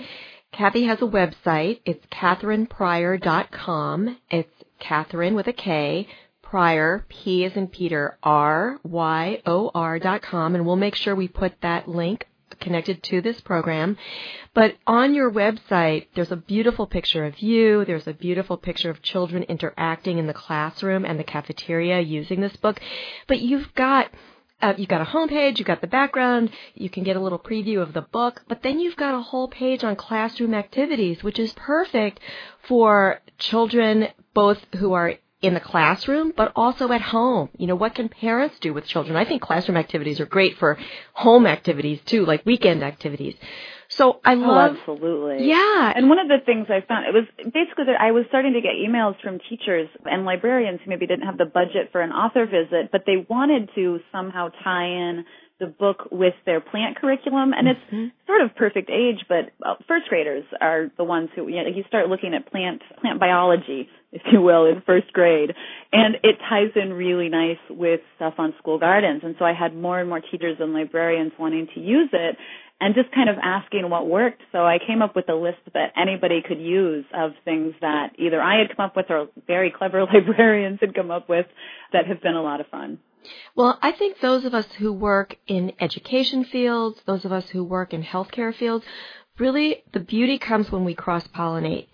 Kathy 0.54 0.86
has 0.86 1.02
a 1.02 1.06
website. 1.06 1.82
It's 1.86 2.06
katherinepryor.com. 2.08 4.18
It's 4.30 4.54
Katherine 4.80 5.36
with 5.36 5.48
a 5.48 5.54
K, 5.54 6.08
Pryor, 6.42 7.06
P 7.10 7.44
is 7.44 7.56
in 7.56 7.68
Peter, 7.68 8.18
R-Y-O-R 8.24 10.00
dot 10.00 10.22
com, 10.22 10.56
and 10.56 10.66
we'll 10.66 10.78
make 10.78 10.96
sure 10.96 11.16
we 11.16 11.28
put 11.28 11.62
that 11.62 11.88
link 11.88 12.28
connected 12.60 13.04
to 13.04 13.22
this 13.22 13.40
program. 13.42 13.98
But 14.54 14.76
on 14.86 15.14
your 15.14 15.32
website, 15.32 16.08
there's 16.16 16.32
a 16.32 16.36
beautiful 16.36 16.88
picture 16.88 17.26
of 17.26 17.40
you. 17.40 17.86
There's 17.86 18.08
a 18.08 18.14
beautiful 18.14 18.58
picture 18.58 18.90
of 18.90 19.02
children 19.02 19.44
interacting 19.44 20.18
in 20.18 20.28
the 20.28 20.34
classroom 20.34 21.06
and 21.06 21.20
the 21.20 21.24
cafeteria 21.24 22.00
using 22.02 22.42
this 22.42 22.56
book. 22.56 22.80
But 23.28 23.40
you've 23.42 23.74
got 23.76 24.10
uh, 24.62 24.74
you've 24.78 24.90
got 24.90 25.02
a 25.02 25.06
homepage, 25.06 25.58
you've 25.58 25.68
got 25.68 25.82
the 25.82 25.88
background, 25.88 26.50
you 26.76 26.90
can 26.90 27.04
get 27.04 27.16
a 27.16 27.20
little 27.20 27.40
preview 27.40 27.82
of 27.82 27.94
the 27.94 28.02
book, 28.02 28.44
but 28.50 28.62
then 28.62 28.80
you've 28.80 28.98
got 28.98 29.16
a 29.16 29.22
whole 29.22 29.48
page 29.48 29.86
on 29.86 29.96
classroom 29.96 30.54
activities, 30.54 31.24
which 31.24 31.40
is 31.40 31.54
perfect 31.54 32.20
for 32.68 33.22
children 33.38 34.10
both 34.34 34.60
who 34.76 34.94
are 34.94 35.14
in 35.42 35.54
the 35.54 35.60
classroom, 35.60 36.34
but 36.36 36.52
also 36.56 36.92
at 36.92 37.02
home. 37.02 37.50
You 37.58 37.68
know, 37.68 37.76
what 37.76 37.96
can 37.96 38.10
parents 38.10 38.60
do 38.60 38.74
with 38.74 38.86
children? 38.86 39.16
I 39.16 39.26
think 39.26 39.42
classroom 39.42 39.78
activities 39.78 40.20
are 40.20 40.26
great 40.26 40.58
for 40.58 40.78
home 41.14 41.48
activities 41.48 42.00
too, 42.06 42.26
like 42.26 42.46
weekend 42.46 42.84
activities. 42.84 43.36
So 43.88 44.20
I 44.24 44.34
oh, 44.34 44.38
love. 44.38 44.76
Oh, 44.76 44.80
absolutely. 44.80 45.48
Yeah. 45.48 45.94
And 45.96 46.10
one 46.10 46.20
of 46.20 46.28
the 46.28 46.38
things 46.46 46.68
I 46.70 46.86
found, 46.86 47.08
it 47.08 47.14
was 47.14 47.26
basically 47.38 47.86
that 47.86 48.00
I 48.00 48.12
was 48.12 48.26
starting 48.28 48.54
to 48.54 48.62
get 48.62 48.74
emails 48.74 49.20
from 49.22 49.40
teachers 49.50 49.90
and 50.06 50.26
librarians 50.26 50.82
who 50.84 50.90
maybe 50.90 51.08
didn't 51.08 51.26
have 51.26 51.38
the 51.38 51.46
budget 51.46 51.90
for 51.92 52.02
an 52.02 52.12
author 52.12 52.46
visit, 52.46 52.92
but 52.92 53.04
they 53.06 53.26
wanted 53.28 53.70
to 53.76 54.00
somehow 54.12 54.50
tie 54.64 54.86
in 54.86 55.26
the 55.60 55.68
book 55.68 56.08
with 56.12 56.34
their 56.46 56.62
plant 56.62 56.98
curriculum 56.98 57.52
and 57.54 57.68
it's 57.68 57.80
mm-hmm. 57.92 58.08
sort 58.26 58.42
of 58.42 58.56
perfect 58.56 58.90
age 58.90 59.26
but 59.28 59.52
well, 59.60 59.78
first 59.88 60.08
graders 60.08 60.46
are 60.62 60.90
the 60.98 61.04
ones 61.04 61.30
who 61.36 61.48
you 61.48 61.62
know 61.62 61.70
you 61.70 61.84
start 61.88 62.08
looking 62.08 62.34
at 62.34 62.50
plant 62.50 62.82
plant 63.02 63.20
biology 63.20 63.90
if 64.12 64.22
you 64.32 64.42
will 64.42 64.66
in 64.66 64.82
first 64.86 65.12
grade 65.12 65.54
and 65.92 66.16
it 66.24 66.38
ties 66.50 66.72
in 66.76 66.94
really 66.94 67.30
nice 67.30 67.60
with 67.70 68.00
stuff 68.16 68.36
on 68.38 68.54
school 68.58 68.80
gardens 68.80 69.22
and 69.24 69.36
so 69.38 69.46
I 69.46 69.54
had 69.54 69.76
more 69.76 70.00
and 70.00 70.10
more 70.10 70.22
teachers 70.22 70.58
and 70.60 70.74
librarians 70.74 71.34
wanting 71.38 71.68
to 71.76 71.80
use 71.80 72.10
it 72.14 72.38
and 72.82 72.96
just 72.96 73.12
kind 73.14 73.30
of 73.30 73.36
asking 73.44 73.90
what 73.90 74.08
worked 74.08 74.42
so 74.54 74.60
I 74.60 74.78
came 74.86 75.02
up 75.02 75.16
with 75.16 75.28
a 75.30 75.36
list 75.36 75.60
that 75.74 75.92
anybody 76.02 76.42
could 76.48 76.60
use 76.60 77.06
of 77.14 77.32
things 77.44 77.74
that 77.82 78.14
either 78.18 78.42
I 78.42 78.60
had 78.60 78.76
come 78.76 78.86
up 78.86 78.96
with 78.96 79.08
or 79.10 79.28
very 79.46 79.74
clever 79.78 80.06
librarians 80.14 80.80
had 80.80 80.96
come 80.96 81.12
up 81.12 81.28
with 81.28 81.48
that 81.92 82.08
have 82.08 82.22
been 82.22 82.36
a 82.36 82.42
lot 82.42 82.62
of 82.62 82.68
fun. 82.68 83.00
Well, 83.56 83.78
I 83.82 83.92
think 83.92 84.20
those 84.20 84.46
of 84.46 84.54
us 84.54 84.68
who 84.78 84.94
work 84.94 85.38
in 85.48 85.74
education 85.80 86.46
fields, 86.46 87.02
those 87.06 87.26
of 87.26 87.32
us 87.32 87.50
who 87.50 87.64
work 87.64 87.94
in 87.94 88.04
healthcare 88.04 88.54
fields, 88.54 88.86
really 89.38 89.84
the 89.94 90.00
beauty 90.00 90.38
comes 90.38 90.72
when 90.72 90.86
we 90.86 90.96
cross 90.96 91.28
pollinate. 91.28 91.88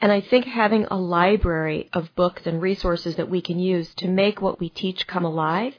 And 0.00 0.12
I 0.12 0.20
think 0.20 0.44
having 0.44 0.86
a 0.86 0.96
library 0.96 1.88
of 1.92 2.14
books 2.14 2.42
and 2.46 2.62
resources 2.62 3.16
that 3.16 3.30
we 3.30 3.40
can 3.40 3.58
use 3.58 3.92
to 3.96 4.08
make 4.08 4.40
what 4.40 4.60
we 4.60 4.68
teach 4.68 5.06
come 5.06 5.24
alive 5.24 5.74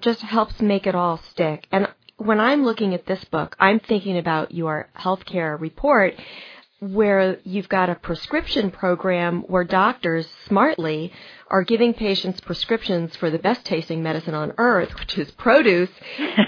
just 0.00 0.20
helps 0.20 0.60
make 0.60 0.86
it 0.86 0.94
all 0.94 1.18
stick. 1.18 1.66
And 1.72 1.88
when 2.18 2.40
I'm 2.40 2.64
looking 2.64 2.94
at 2.94 3.06
this 3.06 3.24
book, 3.24 3.56
I'm 3.58 3.80
thinking 3.80 4.18
about 4.18 4.52
your 4.52 4.90
healthcare 4.98 5.58
report 5.58 6.14
where 6.80 7.38
you've 7.44 7.68
got 7.68 7.88
a 7.88 7.94
prescription 7.94 8.70
program 8.70 9.42
where 9.42 9.64
doctors 9.64 10.28
smartly 10.46 11.12
are 11.54 11.62
giving 11.62 11.94
patients 11.94 12.40
prescriptions 12.40 13.14
for 13.14 13.30
the 13.30 13.38
best 13.38 13.64
tasting 13.64 14.02
medicine 14.02 14.34
on 14.34 14.52
earth, 14.58 14.92
which 14.98 15.16
is 15.16 15.30
produce. 15.30 15.90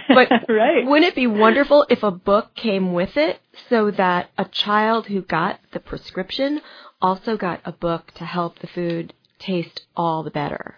But 0.08 0.28
right. 0.48 0.84
wouldn't 0.84 1.12
it 1.12 1.14
be 1.14 1.28
wonderful 1.28 1.86
if 1.88 2.02
a 2.02 2.10
book 2.10 2.56
came 2.56 2.92
with 2.92 3.16
it 3.16 3.38
so 3.70 3.92
that 3.92 4.30
a 4.36 4.46
child 4.46 5.06
who 5.06 5.22
got 5.22 5.60
the 5.72 5.78
prescription 5.78 6.60
also 7.00 7.36
got 7.36 7.60
a 7.64 7.70
book 7.70 8.10
to 8.16 8.24
help 8.24 8.58
the 8.58 8.66
food 8.66 9.14
taste 9.38 9.82
all 9.94 10.24
the 10.24 10.30
better? 10.32 10.74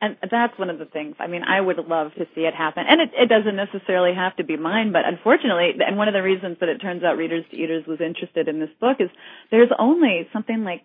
And 0.00 0.16
that's 0.30 0.56
one 0.56 0.70
of 0.70 0.78
the 0.78 0.84
things. 0.84 1.16
I 1.18 1.26
mean, 1.26 1.42
I 1.42 1.60
would 1.60 1.78
love 1.78 2.14
to 2.14 2.26
see 2.36 2.42
it 2.42 2.54
happen. 2.54 2.84
And 2.88 3.00
it, 3.00 3.10
it 3.18 3.28
doesn't 3.28 3.56
necessarily 3.56 4.14
have 4.14 4.36
to 4.36 4.44
be 4.44 4.56
mine, 4.56 4.92
but 4.92 5.02
unfortunately, 5.04 5.72
and 5.84 5.96
one 5.96 6.06
of 6.06 6.14
the 6.14 6.22
reasons 6.22 6.58
that 6.60 6.68
it 6.68 6.78
turns 6.78 7.02
out 7.02 7.16
Readers 7.16 7.44
to 7.50 7.56
Eaters 7.56 7.82
was 7.88 7.98
interested 8.00 8.46
in 8.46 8.60
this 8.60 8.70
book 8.80 8.98
is 9.00 9.10
there's 9.50 9.70
only 9.76 10.28
something 10.32 10.62
like 10.62 10.82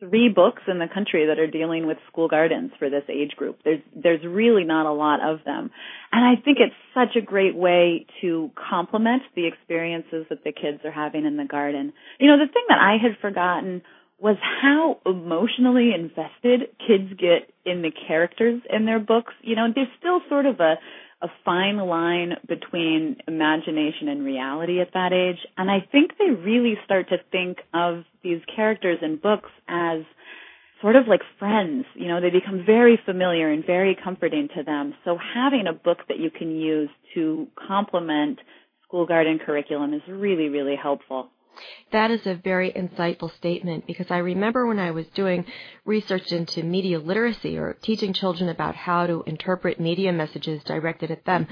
three 0.00 0.28
books 0.28 0.62
in 0.66 0.78
the 0.78 0.88
country 0.92 1.26
that 1.26 1.38
are 1.38 1.46
dealing 1.46 1.86
with 1.86 1.98
school 2.10 2.26
gardens 2.26 2.72
for 2.78 2.90
this 2.90 3.04
age 3.08 3.32
group. 3.36 3.58
There's 3.64 3.82
there's 3.94 4.24
really 4.24 4.64
not 4.64 4.86
a 4.86 4.92
lot 4.92 5.20
of 5.22 5.44
them. 5.44 5.70
And 6.10 6.24
I 6.24 6.40
think 6.42 6.58
it's 6.58 6.74
such 6.94 7.16
a 7.16 7.24
great 7.24 7.54
way 7.54 8.06
to 8.22 8.50
complement 8.56 9.22
the 9.36 9.46
experiences 9.46 10.26
that 10.30 10.42
the 10.42 10.52
kids 10.52 10.80
are 10.84 10.90
having 10.90 11.26
in 11.26 11.36
the 11.36 11.44
garden. 11.44 11.92
You 12.18 12.28
know, 12.28 12.38
the 12.38 12.52
thing 12.52 12.64
that 12.68 12.78
I 12.78 12.96
had 13.00 13.18
forgotten 13.20 13.82
was 14.18 14.36
how 14.40 14.98
emotionally 15.06 15.92
invested 15.94 16.68
kids 16.86 17.12
get 17.18 17.52
in 17.64 17.82
the 17.82 17.90
characters 17.90 18.60
in 18.68 18.84
their 18.84 18.98
books. 18.98 19.32
You 19.42 19.56
know, 19.56 19.68
there's 19.74 19.88
still 19.98 20.20
sort 20.28 20.46
of 20.46 20.60
a 20.60 20.74
a 21.22 21.28
fine 21.44 21.76
line 21.76 22.36
between 22.48 23.16
imagination 23.28 24.08
and 24.08 24.24
reality 24.24 24.80
at 24.80 24.92
that 24.94 25.12
age. 25.12 25.38
And 25.56 25.70
I 25.70 25.86
think 25.92 26.12
they 26.18 26.30
really 26.30 26.74
start 26.84 27.08
to 27.10 27.18
think 27.30 27.58
of 27.74 28.04
these 28.22 28.40
characters 28.54 28.98
in 29.02 29.16
books 29.16 29.50
as 29.68 30.00
sort 30.80 30.96
of 30.96 31.06
like 31.06 31.20
friends. 31.38 31.84
You 31.94 32.08
know, 32.08 32.20
they 32.20 32.30
become 32.30 32.64
very 32.64 32.98
familiar 33.04 33.50
and 33.50 33.64
very 33.64 33.96
comforting 34.02 34.48
to 34.56 34.62
them. 34.62 34.94
So 35.04 35.18
having 35.34 35.66
a 35.66 35.72
book 35.74 35.98
that 36.08 36.18
you 36.18 36.30
can 36.30 36.56
use 36.56 36.88
to 37.14 37.48
complement 37.68 38.38
school 38.84 39.06
garden 39.06 39.38
curriculum 39.44 39.92
is 39.92 40.02
really, 40.08 40.48
really 40.48 40.76
helpful. 40.80 41.30
That 41.92 42.10
is 42.10 42.26
a 42.26 42.34
very 42.34 42.72
insightful 42.72 43.34
statement 43.36 43.86
because 43.86 44.10
I 44.10 44.18
remember 44.18 44.66
when 44.66 44.78
I 44.78 44.90
was 44.90 45.06
doing 45.08 45.44
research 45.84 46.32
into 46.32 46.62
media 46.62 46.98
literacy 46.98 47.58
or 47.58 47.74
teaching 47.74 48.12
children 48.12 48.48
about 48.48 48.74
how 48.74 49.06
to 49.06 49.22
interpret 49.26 49.80
media 49.80 50.12
messages 50.12 50.62
directed 50.64 51.10
at 51.10 51.24
them. 51.24 51.46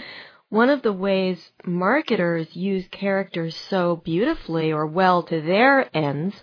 One 0.50 0.70
of 0.70 0.82
the 0.82 0.92
ways 0.92 1.50
marketers 1.64 2.56
use 2.56 2.86
characters 2.90 3.54
so 3.54 3.96
beautifully 3.96 4.72
or 4.72 4.86
well 4.86 5.22
to 5.24 5.40
their 5.40 5.94
ends 5.94 6.34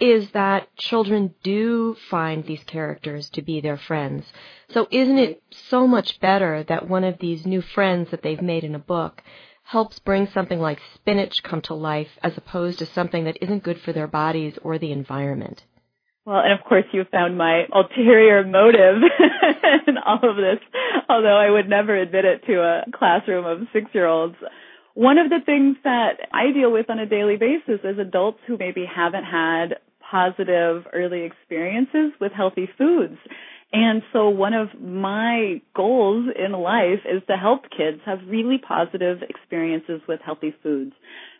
is 0.00 0.30
that 0.32 0.74
children 0.76 1.34
do 1.42 1.96
find 2.10 2.44
these 2.44 2.64
characters 2.64 3.30
to 3.30 3.42
be 3.42 3.60
their 3.60 3.76
friends. 3.76 4.24
So 4.70 4.88
isn't 4.90 5.18
it 5.18 5.42
so 5.50 5.86
much 5.86 6.20
better 6.20 6.64
that 6.64 6.88
one 6.88 7.04
of 7.04 7.18
these 7.18 7.46
new 7.46 7.62
friends 7.62 8.10
that 8.10 8.22
they've 8.22 8.42
made 8.42 8.64
in 8.64 8.74
a 8.74 8.80
book 8.80 9.22
helps 9.64 9.98
bring 9.98 10.26
something 10.26 10.60
like 10.60 10.78
spinach 10.94 11.42
come 11.42 11.60
to 11.62 11.74
life 11.74 12.18
as 12.22 12.36
opposed 12.36 12.78
to 12.78 12.86
something 12.86 13.24
that 13.24 13.42
isn't 13.42 13.64
good 13.64 13.80
for 13.80 13.92
their 13.92 14.06
bodies 14.06 14.58
or 14.62 14.78
the 14.78 14.92
environment? 14.92 15.64
Well, 16.26 16.40
and 16.40 16.52
of 16.52 16.64
course 16.66 16.84
you 16.92 17.04
found 17.10 17.36
my 17.36 17.64
ulterior 17.72 18.44
motive 18.44 19.02
in 19.86 19.98
all 19.98 20.20
of 20.22 20.36
this, 20.36 20.58
although 21.08 21.36
I 21.36 21.50
would 21.50 21.68
never 21.68 21.96
admit 21.96 22.24
it 22.24 22.46
to 22.46 22.60
a 22.60 22.84
classroom 22.96 23.44
of 23.44 23.68
six 23.72 23.86
year 23.92 24.06
olds. 24.06 24.36
One 24.94 25.18
of 25.18 25.28
the 25.28 25.40
things 25.44 25.76
that 25.84 26.20
I 26.32 26.52
deal 26.52 26.72
with 26.72 26.88
on 26.88 26.98
a 26.98 27.06
daily 27.06 27.36
basis 27.36 27.80
is 27.84 27.98
adults 27.98 28.38
who 28.46 28.56
maybe 28.56 28.86
haven't 28.86 29.24
had 29.24 29.76
positive 30.10 30.86
early 30.92 31.22
experiences 31.22 32.12
with 32.20 32.32
healthy 32.32 32.68
foods. 32.78 33.18
And 33.74 34.02
so 34.12 34.28
one 34.28 34.54
of 34.54 34.68
my 34.80 35.60
goals 35.74 36.26
in 36.38 36.52
life 36.52 37.00
is 37.04 37.22
to 37.26 37.36
help 37.36 37.62
kids 37.76 38.00
have 38.06 38.20
really 38.28 38.56
positive 38.56 39.18
experiences 39.28 40.00
with 40.06 40.20
healthy 40.24 40.54
foods. 40.62 40.92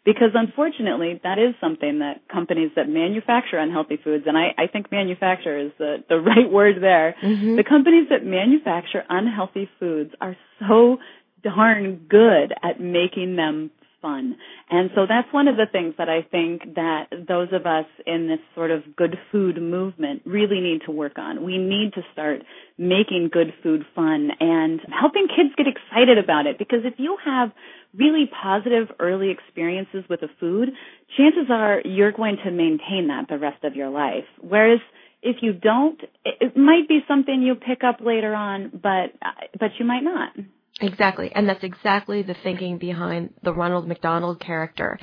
Because 0.05 0.31
unfortunately, 0.35 1.20
that 1.23 1.38
is 1.38 1.55
something 1.61 2.01
that 2.01 2.27
companies 2.29 2.73
that 2.75 2.88
manufacture 2.88 3.57
unhealthy 3.57 3.99
foods, 4.03 4.25
and 4.27 4.37
I, 4.37 4.53
I 4.59 4.66
think 4.66 4.90
manufacture 4.90 5.57
is 5.57 5.70
the, 5.79 6.03
the 6.09 6.16
right 6.20 6.51
word 6.51 6.83
there, 6.83 7.14
mm-hmm. 7.23 7.55
the 7.55 7.62
companies 7.62 8.09
that 8.11 8.27
manufacture 8.27 9.05
unhealthy 9.09 9.70
foods 9.79 10.11
are 10.20 10.37
so 10.59 10.99
darn 11.44 12.07
good 12.09 12.53
at 12.64 12.81
making 12.81 13.37
them 13.37 13.70
fun. 14.05 14.37
And 14.71 14.90
so 14.95 15.07
that's 15.09 15.33
one 15.33 15.49
of 15.49 15.57
the 15.57 15.64
things 15.71 15.95
that 15.97 16.11
I 16.11 16.21
think 16.21 16.75
that 16.75 17.07
those 17.27 17.49
of 17.53 17.64
us 17.64 17.87
in 18.07 18.29
this 18.29 18.40
sort 18.55 18.71
of 18.71 18.95
good 18.95 19.17
food 19.33 19.57
movement 19.61 20.21
really 20.27 20.61
need 20.61 20.83
to 20.85 20.93
work 20.93 21.17
on. 21.17 21.43
We 21.43 21.57
need 21.57 21.95
to 21.95 22.03
start 22.12 22.43
making 22.77 23.31
good 23.33 23.55
food 23.62 23.87
fun 23.95 24.31
and 24.40 24.81
helping 24.93 25.27
kids 25.29 25.55
get 25.57 25.67
excited 25.67 26.19
about 26.19 26.47
it 26.47 26.59
because 26.59 26.81
if 26.85 26.95
you 26.99 27.17
have 27.25 27.51
really 27.97 28.31
positive 28.43 28.88
early 29.01 29.31
experiences 29.31 30.05
with 30.11 30.21
a 30.23 30.29
food, 30.38 30.71
chances 31.17 31.47
are 31.49 31.81
you're 31.87 32.12
going 32.12 32.37
to 32.45 32.51
maintain 32.51 33.09
that 33.09 33.29
the 33.31 33.38
rest 33.38 33.64
of 33.64 33.75
your 33.75 33.88
life. 33.88 34.27
Whereas 34.40 34.81
if 35.23 35.37
you 35.40 35.55
don't, 35.55 35.99
it 36.25 36.57
might 36.57 36.87
be 36.87 37.01
something 37.09 37.40
you 37.40 37.55
pick 37.55 37.83
up 37.83 38.01
later 38.05 38.35
on, 38.35 38.71
but 38.71 39.12
but 39.59 39.71
you 39.79 39.87
might 39.87 40.03
not. 40.03 40.33
Exactly, 40.81 41.31
and 41.33 41.49
that's 41.49 41.63
exactly 41.63 42.23
the 42.23 42.35
thinking 42.43 42.79
behind 42.79 43.35
the 43.43 43.53
Ronald 43.53 43.87
McDonald 43.87 44.41
character. 44.41 44.99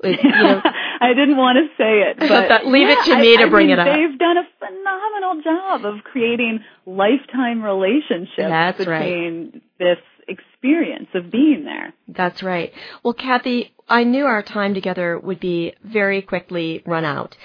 It, 0.00 0.22
you 0.22 0.30
know, 0.42 0.60
I 1.00 1.14
didn't 1.14 1.38
want 1.38 1.56
to 1.56 1.82
say 1.82 2.00
it, 2.02 2.18
but 2.18 2.48
that, 2.48 2.66
leave 2.66 2.88
yeah, 2.88 2.96
it 2.98 3.04
to 3.06 3.18
me 3.18 3.36
I, 3.38 3.44
to 3.44 3.50
bring 3.50 3.72
I 3.72 3.76
mean, 3.76 3.78
it 3.78 3.78
up. 3.78 3.86
They've 3.86 4.18
done 4.18 4.36
a 4.36 4.44
phenomenal 4.58 5.42
job 5.42 5.86
of 5.86 6.04
creating 6.04 6.60
lifetime 6.84 7.62
relationships 7.62 8.36
that's 8.36 8.78
between 8.78 9.50
right. 9.52 9.62
this 9.78 9.98
experience 10.28 11.08
of 11.14 11.30
being 11.30 11.64
there. 11.64 11.94
That's 12.08 12.42
right. 12.42 12.72
Well, 13.02 13.14
Kathy, 13.14 13.74
I 13.88 14.04
knew 14.04 14.24
our 14.24 14.42
time 14.42 14.74
together 14.74 15.18
would 15.18 15.40
be 15.40 15.74
very 15.82 16.22
quickly 16.22 16.82
run 16.86 17.04
out. 17.04 17.36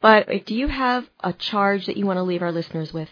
But 0.00 0.46
do 0.46 0.54
you 0.54 0.68
have 0.68 1.04
a 1.20 1.32
charge 1.32 1.86
that 1.86 1.96
you 1.96 2.06
want 2.06 2.18
to 2.18 2.22
leave 2.22 2.42
our 2.42 2.52
listeners 2.52 2.92
with? 2.92 3.08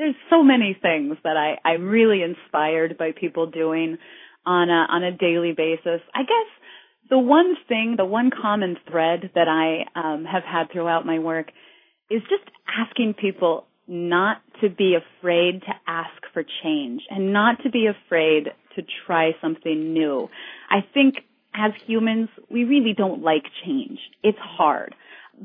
There's 0.00 0.16
so 0.30 0.42
many 0.42 0.74
things 0.80 1.18
that 1.24 1.36
I, 1.36 1.58
I'm 1.68 1.84
really 1.84 2.22
inspired 2.22 2.96
by 2.96 3.10
people 3.12 3.46
doing 3.46 3.98
on 4.46 4.70
a, 4.70 4.86
on 4.88 5.04
a 5.04 5.12
daily 5.12 5.52
basis. 5.52 6.00
I 6.14 6.22
guess 6.22 7.10
the 7.10 7.18
one 7.18 7.54
thing, 7.68 7.96
the 7.98 8.06
one 8.06 8.30
common 8.30 8.78
thread 8.90 9.30
that 9.34 9.46
I 9.46 9.84
um, 9.94 10.24
have 10.24 10.42
had 10.42 10.72
throughout 10.72 11.04
my 11.04 11.18
work 11.18 11.48
is 12.10 12.22
just 12.22 12.50
asking 12.66 13.12
people 13.20 13.66
not 13.86 14.38
to 14.62 14.70
be 14.70 14.96
afraid 14.96 15.60
to 15.60 15.72
ask 15.86 16.22
for 16.32 16.44
change 16.62 17.02
and 17.10 17.34
not 17.34 17.62
to 17.64 17.70
be 17.70 17.86
afraid 17.86 18.44
to 18.76 18.82
try 19.06 19.32
something 19.42 19.92
new. 19.92 20.30
I 20.70 20.78
think 20.94 21.16
as 21.52 21.72
humans, 21.86 22.30
we 22.50 22.64
really 22.64 22.94
don't 22.96 23.22
like 23.22 23.44
change. 23.66 23.98
It's 24.22 24.38
hard 24.40 24.94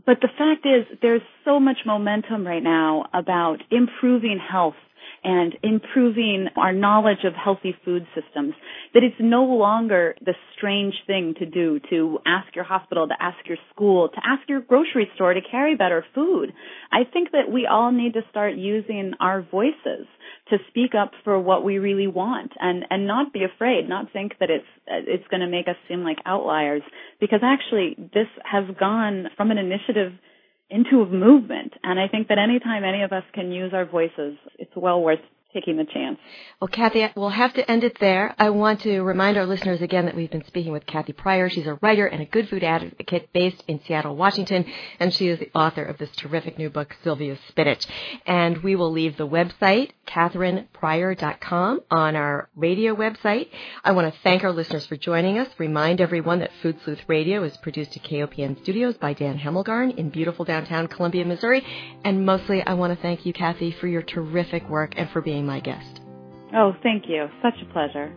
but 0.06 0.18
the 0.22 0.30
fact 0.38 0.66
is 0.66 0.98
there's 1.02 1.22
so 1.44 1.60
much 1.60 1.78
momentum 1.86 2.46
right 2.46 2.64
now 2.64 3.06
about 3.14 3.58
improving 3.72 4.40
health 4.40 4.76
and 5.24 5.56
improving 5.64 6.48
our 6.56 6.72
knowledge 6.72 7.24
of 7.24 7.34
healthy 7.34 7.76
food 7.84 8.06
systems, 8.14 8.54
that 8.94 9.04
it's 9.04 9.16
no 9.20 9.44
longer 9.44 10.16
the 10.24 10.34
strange 10.56 10.94
thing 11.08 11.34
to 11.40 11.48
do 11.48 11.80
to 11.90 12.20
ask 12.28 12.56
your 12.56 12.64
hospital, 12.64 13.08
to 13.08 13.16
ask 13.20 13.38
your 13.48 13.58
school, 13.74 14.10
to 14.10 14.22
ask 14.24 14.48
your 14.48 14.62
grocery 14.62 15.10
store 15.16 15.34
to 15.34 15.42
carry 15.50 15.76
better 15.76 16.06
food. 16.14 16.54
I 16.92 17.06
think 17.12 17.32
that 17.32 17.52
we 17.52 17.66
all 17.66 17.92
need 17.92 18.14
to 18.14 18.22
start 18.30 18.56
using 18.56 19.14
our 19.20 19.42
voices 19.42 20.06
to 20.50 20.58
speak 20.70 20.92
up 20.94 21.12
for 21.24 21.40
what 21.40 21.64
we 21.64 21.80
really 21.80 22.08
want 22.08 22.52
and, 22.60 22.86
and 22.90 23.08
not 23.08 23.34
be 23.34 23.44
afraid, 23.44 23.90
not 23.90 24.14
think 24.14 24.34
that 24.40 24.50
it's, 24.50 24.66
it's 24.88 25.28
going 25.30 25.42
to 25.42 25.48
make 25.48 25.68
us 25.68 25.76
seem 25.88 26.04
like 26.04 26.18
outliers 26.26 26.84
because 27.20 27.40
actually 27.44 27.96
this 28.14 28.28
has 28.44 28.64
gone 28.80 29.28
from 29.36 29.52
an 29.52 29.58
initiative 29.58 30.14
into 30.70 31.02
a 31.02 31.06
movement. 31.06 31.74
And 31.84 32.00
I 32.00 32.08
think 32.08 32.28
that 32.28 32.38
anytime 32.38 32.84
any 32.84 33.04
of 33.04 33.12
us 33.12 33.24
can 33.34 33.52
use 33.52 33.74
our 33.74 33.86
voices, 33.86 34.38
it's 34.60 34.76
well 34.76 35.02
worth 35.02 35.20
taking 35.56 35.78
the 35.78 35.86
chance. 35.86 36.20
Well, 36.60 36.68
Kathy, 36.68 37.08
we'll 37.16 37.30
have 37.30 37.54
to 37.54 37.72
end 37.72 37.84
it 37.84 37.98
there. 38.00 38.36
I 38.38 38.50
want 38.50 38.82
to 38.82 39.02
remind 39.02 39.38
our 39.38 39.46
listeners 39.46 39.82
again 39.82 40.06
that 40.06 40.16
we've 40.16 40.30
been 40.30 40.46
speaking 40.46 40.74
with 40.74 40.86
Kathy 40.86 41.14
Pryor. 41.14 41.50
She's 41.50 41.66
a 41.66 41.80
writer 41.82 42.06
and 42.06 42.22
a 42.22 42.26
good 42.26 42.50
food 42.50 42.64
advocate 42.64 43.32
based 43.34 43.64
in 43.68 43.80
Seattle, 43.88 44.16
Washington, 44.16 44.66
and 45.00 45.14
she 45.14 45.30
is 45.30 45.40
the 45.40 45.50
author 45.56 45.84
of 45.84 45.98
this 45.98 46.10
terrific 46.18 46.58
new 46.58 46.70
book, 46.70 46.96
Sylvia's 47.04 47.40
Spinach. 47.48 47.88
And 48.28 48.58
we 48.60 48.76
will 48.76 48.92
leave 48.92 49.18
the 49.18 49.28
website, 49.28 49.92
katherinepryor.com, 50.08 51.82
on 51.90 52.16
our 52.16 52.50
radio 52.56 52.94
website. 52.94 53.50
I 53.84 53.94
want 53.94 54.14
to 54.14 54.20
thank 54.22 54.44
our 54.44 54.52
listeners 54.52 54.86
for 54.86 54.98
joining 54.98 55.38
us. 55.40 55.48
Remind 55.58 56.02
everyone 56.02 56.40
that 56.40 56.52
Food 56.62 56.78
Sleuth 56.84 57.02
Radio 57.08 57.44
is 57.44 57.56
produced 57.58 57.96
at 57.96 58.04
KOPN 58.04 58.62
Studios 58.62 58.98
by 58.98 59.14
Dan 59.14 59.40
Hemmelgarn 59.40 59.98
in 59.98 60.10
beautiful 60.10 60.44
downtown 60.44 60.88
Columbia, 60.88 61.24
Missouri. 61.24 61.66
And 62.04 62.26
mostly, 62.26 62.62
I 62.62 62.74
want 62.74 62.94
to 62.94 63.02
thank 63.02 63.26
you, 63.26 63.32
Kathy, 63.32 63.72
for 63.72 63.88
your 63.88 64.02
terrific 64.02 64.68
work 64.70 64.94
and 64.98 65.10
for 65.12 65.22
being 65.22 65.45
my 65.46 65.60
guest. 65.60 66.02
Oh, 66.54 66.76
thank 66.84 67.08
you. 67.08 67.28
Such 67.42 67.56
a 67.62 67.74
pleasure. 67.74 68.14